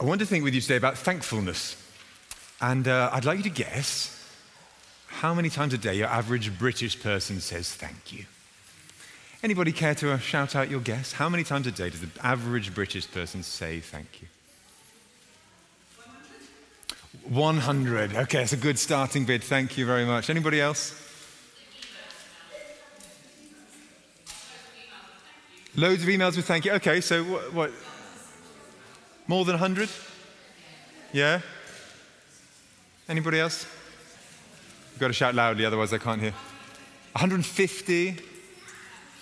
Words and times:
I 0.00 0.04
want 0.04 0.20
to 0.20 0.26
think 0.26 0.44
with 0.44 0.54
you 0.54 0.60
today 0.60 0.76
about 0.76 0.96
thankfulness. 0.96 1.76
And 2.60 2.86
uh, 2.86 3.10
I'd 3.12 3.24
like 3.24 3.38
you 3.38 3.42
to 3.44 3.50
guess 3.50 4.14
how 5.08 5.34
many 5.34 5.50
times 5.50 5.74
a 5.74 5.78
day 5.78 5.94
your 5.94 6.06
average 6.06 6.56
British 6.56 7.00
person 7.02 7.40
says 7.40 7.74
thank 7.74 8.12
you. 8.12 8.24
Anybody 9.42 9.72
care 9.72 9.96
to 9.96 10.12
uh, 10.12 10.18
shout 10.18 10.54
out 10.54 10.70
your 10.70 10.80
guess? 10.80 11.12
How 11.12 11.28
many 11.28 11.42
times 11.42 11.66
a 11.66 11.72
day 11.72 11.90
does 11.90 12.00
the 12.00 12.10
average 12.22 12.74
British 12.74 13.10
person 13.10 13.42
say 13.42 13.80
thank 13.80 14.22
you? 14.22 14.28
100. 17.24 18.14
Okay, 18.14 18.38
that's 18.38 18.52
a 18.52 18.56
good 18.56 18.78
starting 18.78 19.24
bid. 19.24 19.42
Thank 19.42 19.76
you 19.76 19.84
very 19.84 20.04
much. 20.04 20.30
Anybody 20.30 20.60
else? 20.60 20.94
Loads 25.74 26.02
of 26.02 26.08
emails 26.08 26.36
with 26.36 26.46
thank 26.46 26.64
you. 26.64 26.72
Okay, 26.72 27.00
so 27.00 27.24
what? 27.24 27.52
what 27.52 27.72
more 29.28 29.44
than 29.44 29.52
100? 29.52 29.88
Yeah? 31.12 31.40
Anybody 33.08 33.38
else? 33.38 33.66
You've 34.92 35.00
got 35.00 35.08
to 35.08 35.12
shout 35.12 35.34
loudly, 35.34 35.64
otherwise 35.64 35.92
I 35.92 35.98
can't 35.98 36.20
hear. 36.20 36.32
150? 37.12 38.16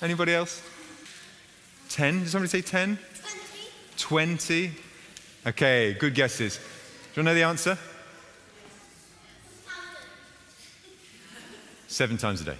Anybody 0.00 0.32
else? 0.32 0.62
10? 1.90 2.20
Did 2.20 2.28
somebody 2.28 2.48
say 2.48 2.62
10? 2.62 2.98
20. 3.98 4.36
20? 4.36 4.72
Okay, 5.48 5.96
good 5.98 6.14
guesses. 6.14 6.56
Do 6.56 6.62
you 6.62 6.68
want 6.68 7.14
to 7.16 7.22
know 7.22 7.34
the 7.34 7.42
answer? 7.42 7.78
Seven 11.88 12.16
times 12.16 12.40
a 12.40 12.44
day. 12.44 12.56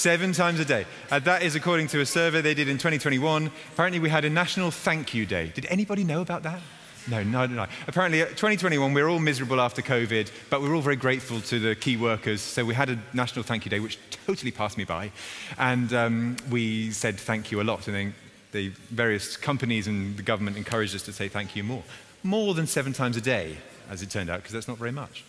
Seven 0.00 0.32
times 0.32 0.58
a 0.60 0.64
day. 0.64 0.86
Uh, 1.10 1.18
that 1.18 1.42
is 1.42 1.56
according 1.56 1.88
to 1.88 2.00
a 2.00 2.06
survey 2.06 2.40
they 2.40 2.54
did 2.54 2.70
in 2.70 2.78
2021. 2.78 3.50
Apparently, 3.74 4.00
we 4.00 4.08
had 4.08 4.24
a 4.24 4.30
National 4.30 4.70
Thank 4.70 5.12
You 5.12 5.26
Day. 5.26 5.52
Did 5.54 5.66
anybody 5.66 6.04
know 6.04 6.22
about 6.22 6.42
that? 6.44 6.58
No, 7.06 7.22
no, 7.22 7.44
no. 7.44 7.66
Apparently, 7.86 8.20
2021, 8.20 8.94
we 8.94 9.02
we're 9.02 9.10
all 9.10 9.18
miserable 9.18 9.60
after 9.60 9.82
COVID, 9.82 10.30
but 10.48 10.62
we 10.62 10.70
we're 10.70 10.74
all 10.74 10.80
very 10.80 10.96
grateful 10.96 11.42
to 11.42 11.60
the 11.60 11.74
key 11.74 11.98
workers. 11.98 12.40
So 12.40 12.64
we 12.64 12.72
had 12.72 12.88
a 12.88 12.98
National 13.12 13.42
Thank 13.42 13.66
You 13.66 13.70
Day, 13.70 13.78
which 13.78 13.98
totally 14.26 14.50
passed 14.50 14.78
me 14.78 14.84
by. 14.84 15.12
And 15.58 15.92
um, 15.92 16.36
we 16.50 16.92
said 16.92 17.20
thank 17.20 17.52
you 17.52 17.60
a 17.60 17.62
lot. 17.62 17.86
And 17.86 17.94
then 17.94 18.14
the 18.52 18.68
various 18.88 19.36
companies 19.36 19.86
and 19.86 20.16
the 20.16 20.22
government 20.22 20.56
encouraged 20.56 20.94
us 20.94 21.02
to 21.02 21.12
say 21.12 21.28
thank 21.28 21.54
you 21.54 21.62
more. 21.62 21.82
More 22.22 22.54
than 22.54 22.66
seven 22.66 22.94
times 22.94 23.18
a 23.18 23.20
day, 23.20 23.58
as 23.90 24.00
it 24.00 24.08
turned 24.08 24.30
out, 24.30 24.38
because 24.38 24.54
that's 24.54 24.66
not 24.66 24.78
very 24.78 24.92
much. 24.92 25.24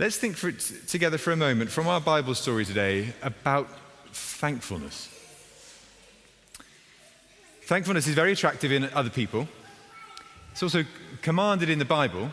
Let's 0.00 0.16
think 0.16 0.36
for 0.36 0.52
together 0.52 1.18
for 1.18 1.32
a 1.32 1.36
moment 1.36 1.70
from 1.70 1.88
our 1.88 2.00
Bible 2.00 2.36
story 2.36 2.64
today 2.64 3.12
about 3.20 3.66
thankfulness. 4.12 5.08
Thankfulness 7.62 8.06
is 8.06 8.14
very 8.14 8.30
attractive 8.30 8.70
in 8.70 8.84
other 8.94 9.10
people. 9.10 9.48
It's 10.52 10.62
also 10.62 10.84
commanded 11.20 11.68
in 11.68 11.80
the 11.80 11.84
Bible, 11.84 12.30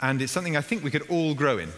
and 0.00 0.20
it's 0.20 0.32
something 0.32 0.56
I 0.56 0.62
think 0.62 0.82
we 0.82 0.90
could 0.90 1.08
all 1.08 1.36
grow 1.36 1.58
in. 1.58 1.70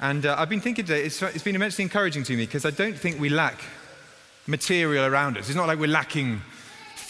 And 0.00 0.26
uh, 0.26 0.34
I've 0.36 0.48
been 0.48 0.60
thinking 0.60 0.84
today, 0.84 1.04
it's, 1.04 1.22
it's 1.22 1.44
been 1.44 1.54
immensely 1.54 1.84
encouraging 1.84 2.24
to 2.24 2.36
me 2.36 2.46
because 2.46 2.64
I 2.64 2.70
don't 2.72 2.98
think 2.98 3.20
we 3.20 3.28
lack 3.28 3.60
material 4.48 5.04
around 5.04 5.38
us. 5.38 5.46
It's 5.46 5.56
not 5.56 5.68
like 5.68 5.78
we're 5.78 5.86
lacking 5.86 6.40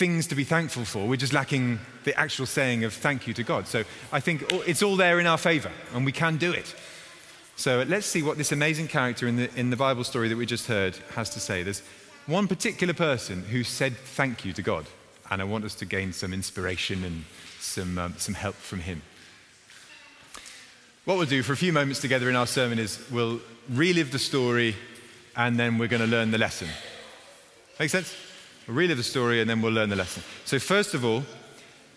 things 0.00 0.26
to 0.26 0.34
be 0.34 0.44
thankful 0.44 0.86
for. 0.86 1.06
We're 1.06 1.16
just 1.16 1.34
lacking 1.34 1.78
the 2.04 2.18
actual 2.18 2.46
saying 2.46 2.84
of 2.84 2.94
thank 2.94 3.26
you 3.26 3.34
to 3.34 3.42
God. 3.42 3.66
So 3.66 3.84
I 4.10 4.18
think 4.18 4.46
it's 4.66 4.82
all 4.82 4.96
there 4.96 5.20
in 5.20 5.26
our 5.26 5.36
favor, 5.36 5.70
and 5.94 6.06
we 6.06 6.12
can 6.12 6.38
do 6.38 6.52
it. 6.52 6.74
So 7.56 7.84
let's 7.86 8.06
see 8.06 8.22
what 8.22 8.38
this 8.38 8.50
amazing 8.50 8.88
character 8.88 9.28
in 9.28 9.36
the, 9.36 9.50
in 9.56 9.68
the 9.68 9.76
Bible 9.76 10.02
story 10.04 10.30
that 10.30 10.38
we 10.38 10.46
just 10.46 10.66
heard 10.66 10.96
has 11.14 11.28
to 11.30 11.38
say. 11.38 11.62
There's 11.62 11.82
one 12.26 12.48
particular 12.48 12.94
person 12.94 13.42
who 13.42 13.62
said 13.62 13.94
thank 13.94 14.42
you 14.42 14.54
to 14.54 14.62
God, 14.62 14.86
and 15.30 15.42
I 15.42 15.44
want 15.44 15.66
us 15.66 15.74
to 15.74 15.84
gain 15.84 16.14
some 16.14 16.32
inspiration 16.32 17.04
and 17.04 17.24
some, 17.58 17.98
um, 17.98 18.14
some 18.16 18.34
help 18.34 18.54
from 18.54 18.80
him. 18.80 19.02
What 21.04 21.18
we'll 21.18 21.26
do 21.26 21.42
for 21.42 21.52
a 21.52 21.58
few 21.58 21.74
moments 21.74 22.00
together 22.00 22.30
in 22.30 22.36
our 22.36 22.46
sermon 22.46 22.78
is 22.78 22.98
we'll 23.10 23.40
relive 23.68 24.12
the 24.12 24.18
story 24.18 24.76
and 25.36 25.60
then 25.60 25.76
we're 25.76 25.88
going 25.88 26.00
to 26.00 26.08
learn 26.08 26.30
the 26.30 26.38
lesson. 26.38 26.68
Make 27.78 27.90
sense? 27.90 28.29
We'll 28.66 28.76
relive 28.76 28.96
the 28.96 29.02
story 29.02 29.40
and 29.40 29.48
then 29.48 29.62
we'll 29.62 29.72
learn 29.72 29.88
the 29.88 29.96
lesson. 29.96 30.22
So, 30.44 30.58
first 30.58 30.94
of 30.94 31.04
all, 31.04 31.24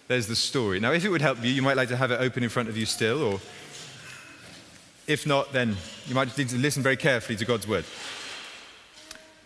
there's 0.08 0.28
the 0.28 0.36
story. 0.36 0.80
Now, 0.80 0.92
if 0.92 1.06
it 1.06 1.10
would 1.10 1.22
help 1.22 1.44
you, 1.44 1.52
you 1.52 1.62
might 1.62 1.78
like 1.78 1.90
to 1.90 1.98
have 1.98 2.12
it 2.12 2.20
open 2.20 2.44
in 2.44 2.50
front 2.50 2.70
of 2.70 2.78
you 2.78 2.86
still, 2.86 3.24
or 3.24 3.40
if 5.08 5.26
not, 5.26 5.52
then 5.54 5.76
you 6.08 6.16
might 6.16 6.26
just 6.26 6.38
need 6.38 6.50
to 6.50 6.58
listen 6.58 6.84
very 6.84 6.98
carefully 6.98 7.38
to 7.38 7.46
God's 7.46 7.68
word. 7.68 7.86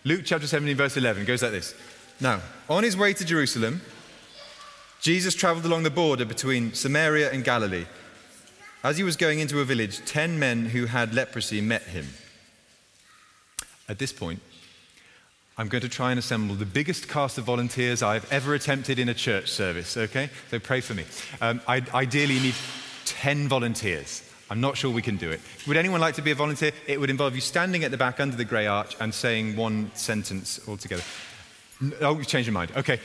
Luke 0.04 0.22
chapter 0.24 0.46
17, 0.46 0.76
verse 0.76 0.96
11 0.96 1.24
goes 1.24 1.42
like 1.42 1.52
this 1.52 1.74
Now, 2.20 2.40
on 2.68 2.84
his 2.84 2.96
way 2.96 3.12
to 3.14 3.24
Jerusalem, 3.24 3.80
Jesus 5.00 5.34
traveled 5.34 5.64
along 5.64 5.84
the 5.84 5.90
border 5.90 6.24
between 6.24 6.74
Samaria 6.74 7.30
and 7.30 7.44
Galilee. 7.44 7.86
As 8.84 8.96
he 8.96 9.02
was 9.02 9.16
going 9.16 9.40
into 9.40 9.60
a 9.60 9.64
village, 9.64 10.04
ten 10.04 10.38
men 10.38 10.66
who 10.66 10.86
had 10.86 11.14
leprosy 11.14 11.60
met 11.60 11.82
him. 11.82 12.06
At 13.88 13.98
this 13.98 14.12
point, 14.12 14.40
I'm 15.58 15.66
going 15.66 15.82
to 15.82 15.88
try 15.88 16.10
and 16.10 16.20
assemble 16.20 16.54
the 16.54 16.64
biggest 16.64 17.08
cast 17.08 17.36
of 17.36 17.44
volunteers 17.44 18.00
I've 18.00 18.32
ever 18.32 18.54
attempted 18.54 19.00
in 19.00 19.08
a 19.08 19.14
church 19.14 19.50
service, 19.50 19.96
okay? 19.96 20.30
So 20.52 20.60
pray 20.60 20.80
for 20.80 20.94
me. 20.94 21.04
Um, 21.40 21.60
I 21.66 21.82
ideally 21.92 22.38
need 22.38 22.54
10 23.06 23.48
volunteers. 23.48 24.22
I'm 24.50 24.60
not 24.60 24.76
sure 24.76 24.88
we 24.92 25.02
can 25.02 25.16
do 25.16 25.32
it. 25.32 25.40
Would 25.66 25.76
anyone 25.76 26.00
like 26.00 26.14
to 26.14 26.22
be 26.22 26.30
a 26.30 26.36
volunteer? 26.36 26.70
It 26.86 27.00
would 27.00 27.10
involve 27.10 27.34
you 27.34 27.40
standing 27.40 27.82
at 27.82 27.90
the 27.90 27.96
back 27.96 28.20
under 28.20 28.36
the 28.36 28.44
grey 28.44 28.68
arch 28.68 28.96
and 29.00 29.12
saying 29.12 29.56
one 29.56 29.90
sentence 29.94 30.60
altogether. 30.68 31.02
Oh, 32.00 32.16
you've 32.16 32.28
changed 32.28 32.46
your 32.46 32.54
mind. 32.54 32.70
Okay. 32.76 33.00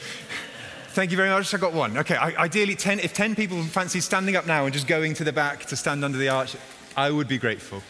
Thank 0.89 1.09
you 1.09 1.17
very 1.17 1.29
much. 1.29 1.51
I 1.55 1.57
got 1.57 1.73
one. 1.73 1.97
Okay. 1.97 2.15
I, 2.15 2.43
ideally, 2.43 2.75
10, 2.75 2.99
if 2.99 3.15
10 3.15 3.33
people 3.33 3.63
fancy 3.63 3.99
standing 3.99 4.35
up 4.35 4.45
now 4.45 4.65
and 4.65 4.73
just 4.73 4.85
going 4.85 5.15
to 5.15 5.23
the 5.23 5.33
back 5.33 5.65
to 5.65 5.75
stand 5.75 6.05
under 6.05 6.19
the 6.19 6.29
arch, 6.29 6.55
I 6.95 7.09
would 7.09 7.27
be 7.27 7.39
grateful. 7.39 7.81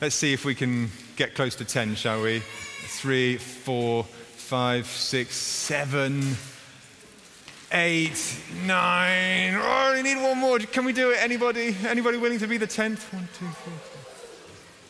Let's 0.00 0.16
see 0.16 0.32
if 0.32 0.44
we 0.44 0.56
can 0.56 0.90
get 1.14 1.36
close 1.36 1.54
to 1.56 1.64
10, 1.64 1.94
shall 1.94 2.22
we? 2.22 2.42
Three, 2.90 3.36
four, 3.36 4.04
five, 4.04 4.86
six, 4.86 5.36
seven, 5.36 6.36
eight, 7.72 8.36
nine. 8.66 9.54
Oh, 9.54 9.92
we 9.94 10.02
need 10.02 10.20
one 10.20 10.38
more. 10.38 10.58
Can 10.58 10.84
we 10.84 10.92
do 10.92 11.10
it? 11.10 11.18
Anybody? 11.22 11.76
Anybody 11.86 12.18
willing 12.18 12.38
to 12.40 12.46
be 12.46 12.56
the 12.56 12.66
tenth? 12.66 13.12
One, 13.12 13.28
two, 13.38 13.46
three, 13.46 13.72
four. 13.72 13.72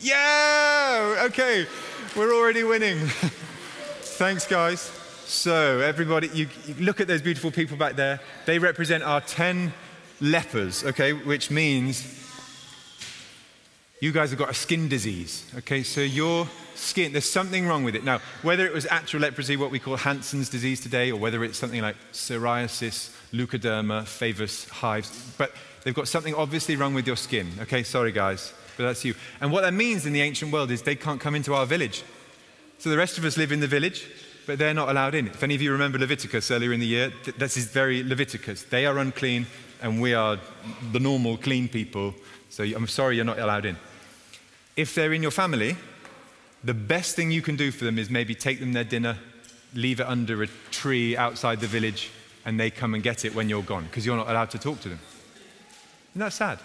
Yeah! 0.01 1.27
Okay, 1.27 1.67
we're 2.17 2.35
already 2.35 2.65
winning. 2.65 2.99
Thanks, 4.19 4.47
guys. 4.47 4.81
So, 5.27 5.81
everybody, 5.81 6.29
you, 6.29 6.49
you 6.67 6.75
look 6.81 7.01
at 7.01 7.07
those 7.07 7.23
beautiful 7.23 7.51
people 7.51 7.77
back 7.77 7.97
there. 7.97 8.19
They 8.47 8.59
represent 8.59 9.05
our 9.05 9.21
10 9.21 9.73
lepers, 10.21 10.85
okay, 10.85 11.13
which 11.13 11.51
means 11.51 12.20
you 14.01 14.13
guys 14.13 14.31
have 14.31 14.39
got 14.39 14.51
a 14.51 14.55
skin 14.55 14.89
disease, 14.89 15.45
okay? 15.59 15.83
So, 15.83 16.01
you're 16.01 16.49
skin, 16.75 17.13
there's 17.13 17.29
something 17.29 17.67
wrong 17.67 17.85
with 17.85 17.95
it. 17.95 18.03
Now, 18.03 18.21
whether 18.43 18.67
it 18.67 18.73
was 18.73 18.87
actual 18.87 19.21
leprosy, 19.21 19.57
what 19.57 19.71
we 19.71 19.79
call 19.79 19.97
Hansen's 19.97 20.49
disease 20.49 20.81
today, 20.81 21.13
or 21.13 21.19
whether 21.19 21.45
it's 21.45 21.59
something 21.59 21.83
like 21.83 21.97
psoriasis, 22.13 23.15
leukoderma, 23.33 24.05
favus 24.05 24.69
hives, 24.69 25.35
but 25.37 25.53
they've 25.85 25.95
got 25.95 26.09
something 26.09 26.35
obviously 26.35 26.77
wrong 26.77 26.95
with 26.95 27.07
your 27.07 27.17
skin. 27.17 27.51
Okay, 27.61 27.83
sorry 27.83 28.13
guys, 28.13 28.53
but 28.77 28.85
that's 28.85 29.05
you. 29.05 29.15
And 29.41 29.53
what 29.53 29.63
that 29.63 29.75
means 29.75 30.07
in 30.07 30.13
the 30.13 30.23
ancient 30.23 30.53
world 30.53 30.71
is 30.71 30.83
they 30.83 30.97
can't 30.97 31.21
come 31.21 31.35
into 31.35 31.55
our 31.55 31.67
village. 31.67 32.03
So 32.79 32.89
the 32.89 32.97
rest 32.97 33.19
of 33.19 33.25
us 33.27 33.37
live 33.37 33.53
in 33.53 33.61
the 33.61 33.67
village, 33.67 34.07
but 34.47 34.59
they're 34.59 34.75
not 34.75 34.89
allowed 34.89 35.15
in. 35.15 35.27
If 35.27 35.43
any 35.43 35.55
of 35.55 35.61
you 35.61 35.73
remember 35.73 35.99
Leviticus 35.99 36.51
earlier 36.51 36.73
in 36.73 36.81
the 36.81 36.87
year, 36.87 37.13
this 37.37 37.59
is 37.59 37.67
very 37.67 38.03
Leviticus. 38.03 38.63
They 38.63 38.87
are 38.87 38.97
unclean, 38.99 39.47
and 39.83 40.01
we 40.01 40.15
are 40.15 40.39
the 40.93 41.01
normal 41.01 41.37
clean 41.37 41.69
people. 41.69 42.15
So 42.49 42.65
I'm 42.65 42.89
sorry 42.89 43.17
you're 43.17 43.25
not 43.27 43.39
allowed 43.39 43.67
in. 43.67 43.77
If 44.81 44.95
they're 44.95 45.13
in 45.13 45.21
your 45.21 45.31
family, 45.31 45.77
the 46.65 46.73
best 46.73 47.15
thing 47.15 47.31
you 47.31 47.43
can 47.43 47.55
do 47.55 47.71
for 47.71 47.85
them 47.85 47.99
is 47.99 48.09
maybe 48.09 48.35
take 48.35 48.61
them 48.61 48.73
their 48.73 48.83
dinner, 48.83 49.19
leave 49.75 50.01
it 50.01 50.07
under 50.07 50.43
a 50.43 50.47
tree 50.71 51.19
outside 51.19 51.61
the 51.61 51.67
village, 51.67 52.11
and 52.47 52.59
they 52.59 52.71
come 52.71 52.95
and 52.95 53.03
get 53.03 53.27
it 53.27 53.35
when 53.35 53.51
you're 53.51 53.63
gone 53.63 53.85
because 53.85 54.07
you're 54.07 54.17
not 54.17 54.31
allowed 54.31 54.51
to 54.53 54.59
talk 54.59 54.81
to 54.81 54.89
them. 54.89 54.99
Isn't 56.13 56.21
that 56.21 56.33
sad? 56.33 56.61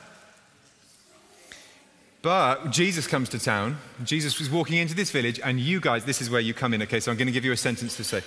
But 2.22 2.72
Jesus 2.72 3.06
comes 3.06 3.28
to 3.30 3.38
town. 3.38 3.80
Jesus 4.06 4.40
was 4.40 4.50
walking 4.50 4.78
into 4.78 4.96
this 4.96 5.12
village, 5.12 5.42
and 5.44 5.60
you 5.60 5.82
guys, 5.82 6.06
this 6.06 6.22
is 6.22 6.30
where 6.30 6.40
you 6.40 6.54
come 6.54 6.74
in. 6.74 6.84
Okay, 6.84 7.02
so 7.02 7.12
I'm 7.12 7.18
going 7.18 7.28
to 7.28 7.34
give 7.34 7.44
you 7.44 7.52
a 7.52 7.58
sentence 7.58 7.98
to 7.98 8.06
say. 8.06 8.24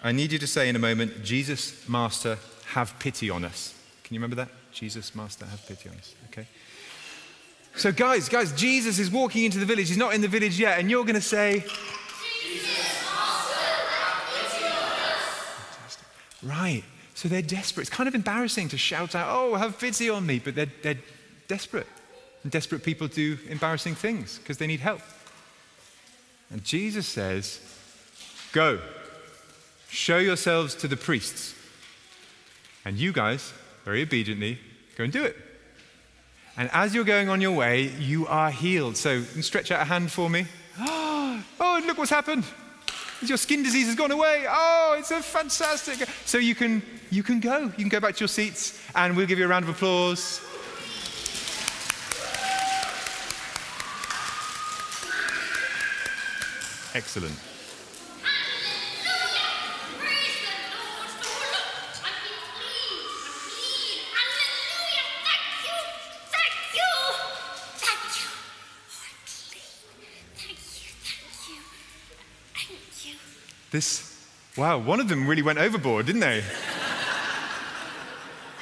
I 0.00 0.12
need 0.12 0.30
you 0.30 0.38
to 0.38 0.46
say 0.46 0.68
in 0.68 0.76
a 0.76 0.78
moment, 0.78 1.24
Jesus, 1.24 1.88
Master, 1.88 2.38
have 2.66 2.96
pity 3.00 3.30
on 3.30 3.44
us. 3.44 3.74
Can 4.04 4.14
you 4.14 4.20
remember 4.20 4.36
that? 4.36 4.48
Jesus, 4.70 5.12
Master, 5.16 5.44
have 5.46 5.66
pity 5.66 5.88
on 5.88 5.96
us. 5.96 6.14
Okay? 6.30 6.46
So, 7.76 7.90
guys, 7.90 8.28
guys, 8.28 8.52
Jesus 8.52 8.98
is 8.98 9.10
walking 9.10 9.44
into 9.44 9.58
the 9.58 9.66
village. 9.66 9.88
He's 9.88 9.96
not 9.96 10.14
in 10.14 10.20
the 10.20 10.28
village 10.28 10.58
yet, 10.58 10.78
and 10.78 10.88
you're 10.88 11.02
going 11.02 11.16
to 11.16 11.20
say, 11.20 11.60
Jesus, 12.40 13.04
also, 13.10 13.54
have 13.54 14.32
pity 14.32 14.64
on 14.64 15.84
us. 15.84 15.98
Right. 16.42 16.84
So 17.14 17.28
they're 17.28 17.42
desperate. 17.42 17.88
It's 17.88 17.96
kind 17.96 18.08
of 18.08 18.14
embarrassing 18.14 18.68
to 18.68 18.78
shout 18.78 19.14
out, 19.14 19.28
Oh, 19.30 19.54
have 19.54 19.78
pity 19.78 20.08
on 20.08 20.24
me, 20.24 20.38
but 20.38 20.54
they're, 20.54 20.70
they're 20.82 20.98
desperate. 21.48 21.86
And 22.42 22.52
desperate 22.52 22.84
people 22.84 23.08
do 23.08 23.38
embarrassing 23.48 23.94
things 23.94 24.38
because 24.38 24.58
they 24.58 24.66
need 24.66 24.80
help. 24.80 25.00
And 26.50 26.62
Jesus 26.62 27.06
says, 27.06 27.60
Go. 28.52 28.78
Show 29.88 30.18
yourselves 30.18 30.74
to 30.76 30.88
the 30.88 30.96
priests. 30.96 31.54
And 32.84 32.98
you 32.98 33.12
guys, 33.12 33.52
very 33.84 34.02
obediently, 34.02 34.58
go 34.96 35.04
and 35.04 35.12
do 35.12 35.24
it. 35.24 35.36
And 36.56 36.70
as 36.72 36.94
you're 36.94 37.04
going 37.04 37.28
on 37.28 37.40
your 37.40 37.52
way, 37.52 37.88
you 37.98 38.26
are 38.26 38.50
healed. 38.50 38.96
So 38.96 39.22
stretch 39.22 39.70
out 39.70 39.80
a 39.80 39.84
hand 39.84 40.10
for 40.10 40.30
me. 40.30 40.46
Oh, 41.60 41.80
look 41.86 41.98
what's 41.98 42.10
happened. 42.10 42.44
Your 43.20 43.36
skin 43.36 43.62
disease 43.62 43.86
has 43.86 43.94
gone 43.94 44.10
away. 44.10 44.44
Oh, 44.48 44.96
it's 44.98 45.10
a 45.10 45.22
fantastic. 45.22 46.08
So 46.24 46.38
you 46.38 46.54
can 46.54 46.82
you 47.10 47.22
can 47.22 47.40
go. 47.40 47.64
You 47.64 47.70
can 47.70 47.88
go 47.88 48.00
back 48.00 48.14
to 48.16 48.20
your 48.20 48.28
seats 48.28 48.80
and 48.94 49.16
we'll 49.16 49.26
give 49.26 49.38
you 49.38 49.44
a 49.44 49.48
round 49.48 49.64
of 49.64 49.70
applause. 49.70 50.40
Excellent. 56.94 57.53
This, 73.74 74.16
wow, 74.56 74.78
one 74.78 75.00
of 75.00 75.08
them 75.08 75.26
really 75.26 75.42
went 75.42 75.58
overboard, 75.58 76.06
didn't 76.06 76.20
they? 76.20 76.44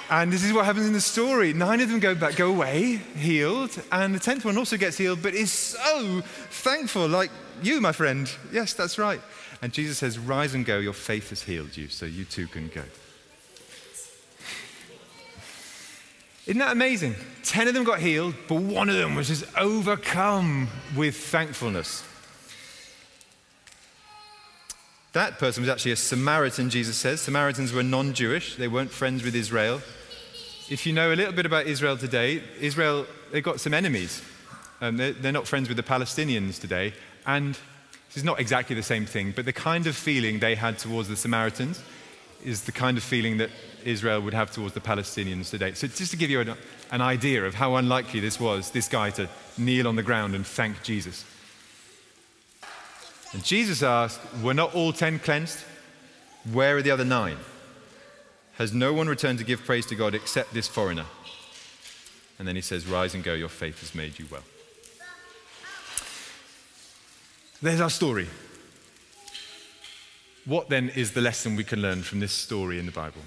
and 0.09 0.33
this 0.33 0.43
is 0.43 0.55
what 0.55 0.65
happens 0.65 0.87
in 0.87 0.95
the 0.95 1.03
story. 1.03 1.53
Nine 1.53 1.83
of 1.83 1.91
them 1.91 2.01
go 2.01 2.15
back, 2.15 2.35
go 2.35 2.49
away, 2.49 2.97
healed, 3.15 3.79
and 3.93 4.15
the 4.15 4.19
tenth 4.19 4.43
one 4.47 4.57
also 4.57 4.79
gets 4.79 4.97
healed, 4.97 5.23
but 5.23 5.35
is 5.35 5.53
so 5.53 6.23
thankful, 6.23 7.07
like 7.07 7.31
you, 7.63 7.79
my 7.83 7.93
friend. 7.93 8.33
Yes, 8.51 8.73
that's 8.73 8.99
right. 8.99 9.21
And 9.61 9.71
Jesus 9.71 9.99
says, 9.99 10.19
Rise 10.19 10.55
and 10.55 10.65
go, 10.65 10.79
your 10.79 10.95
faith 10.95 11.29
has 11.29 11.43
healed 11.43 11.77
you, 11.77 11.89
so 11.89 12.07
you 12.07 12.25
too 12.25 12.47
can 12.47 12.69
go. 12.69 12.85
Isn't 16.47 16.59
that 16.59 16.73
amazing? 16.73 17.17
Ten 17.45 17.69
of 17.69 17.75
them 17.75 17.85
got 17.85 17.99
healed, 17.99 18.35
but 18.49 18.63
one 18.63 18.89
of 18.89 18.97
them 18.97 19.15
was 19.15 19.29
just 19.29 19.45
overcome 19.59 20.69
with 20.97 21.17
thankfulness. 21.19 22.03
That 25.13 25.39
person 25.39 25.63
was 25.63 25.69
actually 25.69 25.93
a 25.93 25.97
Samaritan, 25.97 26.71
Jesus 26.71 26.97
says. 26.97 27.21
Samaritans 27.21 27.73
were 27.73 27.83
non 27.83 28.15
Jewish, 28.15 28.57
they 28.57 28.69
weren't 28.69 28.91
friends 28.91 29.23
with 29.23 29.35
Israel. 29.35 29.83
If 30.71 30.87
you 30.87 30.93
know 30.93 31.13
a 31.13 31.17
little 31.17 31.35
bit 31.35 31.45
about 31.45 31.67
Israel 31.67 31.99
today, 31.99 32.43
Israel, 32.59 33.07
they've 33.31 33.43
got 33.43 33.61
some 33.61 33.75
enemies. 33.75 34.23
Um, 34.81 34.97
they're, 34.97 35.13
they're 35.13 35.33
not 35.33 35.47
friends 35.47 35.69
with 35.69 35.77
the 35.77 35.83
Palestinians 35.83 36.59
today. 36.59 36.95
And 37.27 37.55
this 38.09 38.17
is 38.17 38.25
not 38.25 38.41
exactly 38.41 38.75
the 38.75 38.83
same 38.83 39.05
thing, 39.05 39.33
but 39.37 39.45
the 39.45 39.53
kind 39.53 39.87
of 39.87 39.95
feeling 39.97 40.39
they 40.39 40.55
had 40.55 40.79
towards 40.79 41.09
the 41.09 41.17
Samaritans 41.17 41.83
is 42.43 42.63
the 42.65 42.73
kind 42.73 42.97
of 42.97 43.05
feeling 43.05 43.37
that 43.37 43.51
Israel 43.85 44.21
would 44.23 44.35
have 44.35 44.51
towards 44.51 44.73
the 44.73 44.81
Palestinians 44.81 45.51
today. 45.51 45.75
So, 45.75 45.87
just 45.87 46.11
to 46.13 46.17
give 46.17 46.31
you 46.31 46.41
an, 46.41 46.55
an 46.91 47.01
idea 47.01 47.45
of 47.45 47.55
how 47.55 47.77
unlikely 47.77 48.21
this 48.21 48.41
was, 48.41 48.71
this 48.71 48.89
guy 48.89 49.11
to 49.11 49.29
kneel 49.59 49.87
on 49.87 49.97
the 49.97 50.03
ground 50.03 50.35
and 50.35 50.47
thank 50.47 50.83
Jesus. 50.83 51.25
And 53.33 53.45
Jesus 53.45 53.83
asked, 53.83 54.21
Were 54.43 54.55
not 54.55 54.75
all 54.75 54.93
ten 54.93 55.19
cleansed? 55.19 55.59
Where 56.53 56.77
are 56.77 56.83
the 56.83 56.91
other 56.91 57.05
nine? 57.05 57.39
Has 58.55 58.73
no 58.73 58.93
one 58.93 59.09
returned 59.09 59.39
to 59.39 59.45
give 59.45 59.65
praise 59.65 59.87
to 59.87 59.95
God 59.95 60.15
except 60.15 60.53
this 60.53 60.69
foreigner? 60.69 61.07
And 62.39 62.47
then 62.47 62.57
he 62.57 62.63
says, 62.63 62.87
Rise 62.87 63.15
and 63.15 63.25
go, 63.25 63.35
your 63.35 63.49
faith 63.49 63.81
has 63.81 63.95
made 63.95 64.19
you 64.19 64.27
well. 64.31 64.43
There's 67.63 67.81
our 67.81 67.91
story. 67.91 68.29
What 70.45 70.69
then 70.69 70.89
is 70.89 71.13
the 71.13 71.21
lesson 71.21 71.55
we 71.55 71.63
can 71.65 71.81
learn 71.81 72.03
from 72.03 72.19
this 72.19 72.33
story 72.33 72.81
in 72.81 72.87
the 72.87 72.93
Bible? 72.93 73.21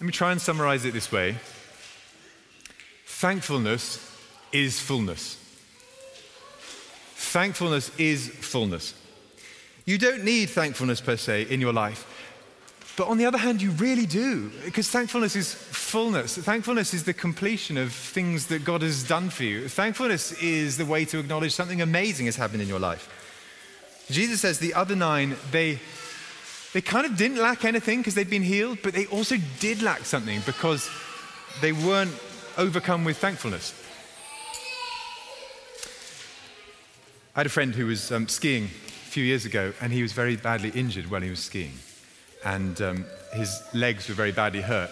Let 0.00 0.06
me 0.06 0.12
try 0.12 0.32
and 0.32 0.40
summarize 0.40 0.84
it 0.84 0.92
this 0.92 1.10
way 1.10 1.36
Thankfulness 3.06 4.16
is 4.52 4.78
fullness. 4.78 5.44
Thankfulness 7.18 7.90
is 7.98 8.28
fullness. 8.28 8.94
You 9.84 9.98
don't 9.98 10.22
need 10.22 10.50
thankfulness 10.50 11.00
per 11.00 11.16
se 11.16 11.48
in 11.50 11.60
your 11.60 11.72
life. 11.72 12.06
But 12.96 13.08
on 13.08 13.18
the 13.18 13.26
other 13.26 13.38
hand, 13.38 13.60
you 13.60 13.72
really 13.72 14.06
do, 14.06 14.50
because 14.64 14.88
thankfulness 14.88 15.34
is 15.34 15.52
fullness. 15.52 16.38
Thankfulness 16.38 16.94
is 16.94 17.02
the 17.02 17.12
completion 17.12 17.76
of 17.76 17.92
things 17.92 18.46
that 18.46 18.64
God 18.64 18.82
has 18.82 19.02
done 19.02 19.30
for 19.30 19.42
you. 19.42 19.68
Thankfulness 19.68 20.32
is 20.40 20.76
the 20.76 20.86
way 20.86 21.04
to 21.06 21.18
acknowledge 21.18 21.52
something 21.52 21.82
amazing 21.82 22.26
has 22.26 22.36
happened 22.36 22.62
in 22.62 22.68
your 22.68 22.78
life. 22.78 23.08
Jesus 24.10 24.40
says 24.40 24.60
the 24.60 24.74
other 24.74 24.94
nine, 24.94 25.36
they, 25.50 25.80
they 26.72 26.80
kind 26.80 27.04
of 27.04 27.16
didn't 27.16 27.38
lack 27.38 27.64
anything 27.64 27.98
because 27.98 28.14
they'd 28.14 28.30
been 28.30 28.42
healed, 28.42 28.78
but 28.82 28.94
they 28.94 29.06
also 29.06 29.36
did 29.58 29.82
lack 29.82 30.04
something 30.04 30.40
because 30.46 30.88
they 31.60 31.72
weren't 31.72 32.14
overcome 32.56 33.04
with 33.04 33.18
thankfulness. 33.18 33.74
I 37.38 37.42
had 37.42 37.46
a 37.46 37.50
friend 37.50 37.72
who 37.72 37.86
was 37.86 38.10
um, 38.10 38.26
skiing 38.26 38.64
a 38.64 39.10
few 39.10 39.22
years 39.22 39.44
ago, 39.44 39.72
and 39.80 39.92
he 39.92 40.02
was 40.02 40.12
very 40.12 40.34
badly 40.34 40.70
injured 40.70 41.08
while 41.08 41.20
he 41.20 41.30
was 41.30 41.38
skiing. 41.38 41.70
And 42.44 42.82
um, 42.82 43.06
his 43.32 43.62
legs 43.72 44.08
were 44.08 44.16
very 44.16 44.32
badly 44.32 44.60
hurt. 44.60 44.90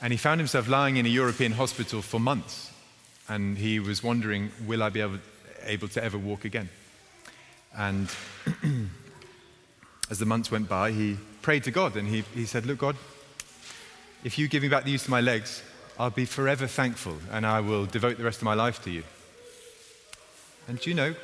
And 0.00 0.12
he 0.12 0.16
found 0.16 0.38
himself 0.38 0.68
lying 0.68 0.96
in 0.96 1.06
a 1.06 1.08
European 1.08 1.50
hospital 1.50 2.00
for 2.00 2.20
months. 2.20 2.70
And 3.28 3.58
he 3.58 3.80
was 3.80 4.00
wondering, 4.00 4.52
will 4.64 4.80
I 4.80 4.90
be 4.90 5.00
able, 5.00 5.18
able 5.64 5.88
to 5.88 6.04
ever 6.04 6.16
walk 6.16 6.44
again? 6.44 6.68
And 7.76 8.08
as 10.08 10.20
the 10.20 10.26
months 10.26 10.52
went 10.52 10.68
by, 10.68 10.92
he 10.92 11.16
prayed 11.40 11.64
to 11.64 11.72
God 11.72 11.96
and 11.96 12.06
he, 12.06 12.20
he 12.32 12.46
said, 12.46 12.64
Look, 12.64 12.78
God, 12.78 12.96
if 14.22 14.38
you 14.38 14.46
give 14.46 14.62
me 14.62 14.68
back 14.68 14.84
the 14.84 14.92
use 14.92 15.02
of 15.02 15.10
my 15.10 15.20
legs, 15.20 15.64
I'll 15.98 16.10
be 16.10 16.26
forever 16.26 16.68
thankful 16.68 17.16
and 17.32 17.44
I 17.44 17.58
will 17.58 17.86
devote 17.86 18.18
the 18.18 18.24
rest 18.24 18.38
of 18.38 18.44
my 18.44 18.54
life 18.54 18.84
to 18.84 18.90
you. 18.92 19.02
And 20.68 20.86
you 20.86 20.94
know, 20.94 21.16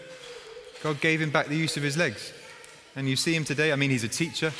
God 0.82 1.00
gave 1.00 1.20
him 1.20 1.30
back 1.30 1.46
the 1.46 1.56
use 1.56 1.76
of 1.76 1.82
his 1.82 1.96
legs. 1.96 2.32
And 2.96 3.08
you 3.08 3.16
see 3.16 3.34
him 3.34 3.44
today, 3.44 3.72
I 3.72 3.76
mean, 3.76 3.90
he's 3.90 4.04
a 4.04 4.08
teacher. 4.08 4.52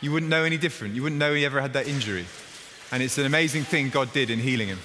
You 0.00 0.12
wouldn't 0.12 0.30
know 0.30 0.44
any 0.44 0.58
different. 0.58 0.94
You 0.94 1.02
wouldn't 1.02 1.18
know 1.18 1.34
he 1.34 1.44
ever 1.44 1.60
had 1.60 1.72
that 1.74 1.86
injury. 1.86 2.26
And 2.92 3.02
it's 3.02 3.18
an 3.18 3.26
amazing 3.26 3.64
thing 3.64 3.90
God 3.90 4.12
did 4.12 4.30
in 4.30 4.38
healing 4.38 4.68
him. 4.68 4.78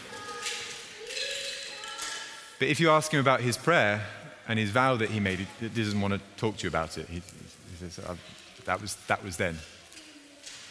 But 2.59 2.67
if 2.67 2.79
you 2.79 2.89
ask 2.89 3.11
him 3.11 3.19
about 3.19 3.41
his 3.41 3.57
prayer 3.57 4.05
and 4.47 4.59
his 4.59 4.69
vow 4.69 4.95
that 4.95 5.09
he 5.09 5.19
made, 5.19 5.47
he 5.59 5.69
doesn't 5.69 5.99
want 5.99 6.13
to 6.13 6.21
talk 6.37 6.57
to 6.57 6.63
you 6.63 6.69
about 6.69 6.97
it. 6.97 7.07
He, 7.07 7.15
he 7.15 7.89
says, 7.89 7.99
oh, 8.07 8.17
that, 8.65 8.81
was, 8.81 8.95
that 9.07 9.23
was 9.23 9.37
then. 9.37 9.57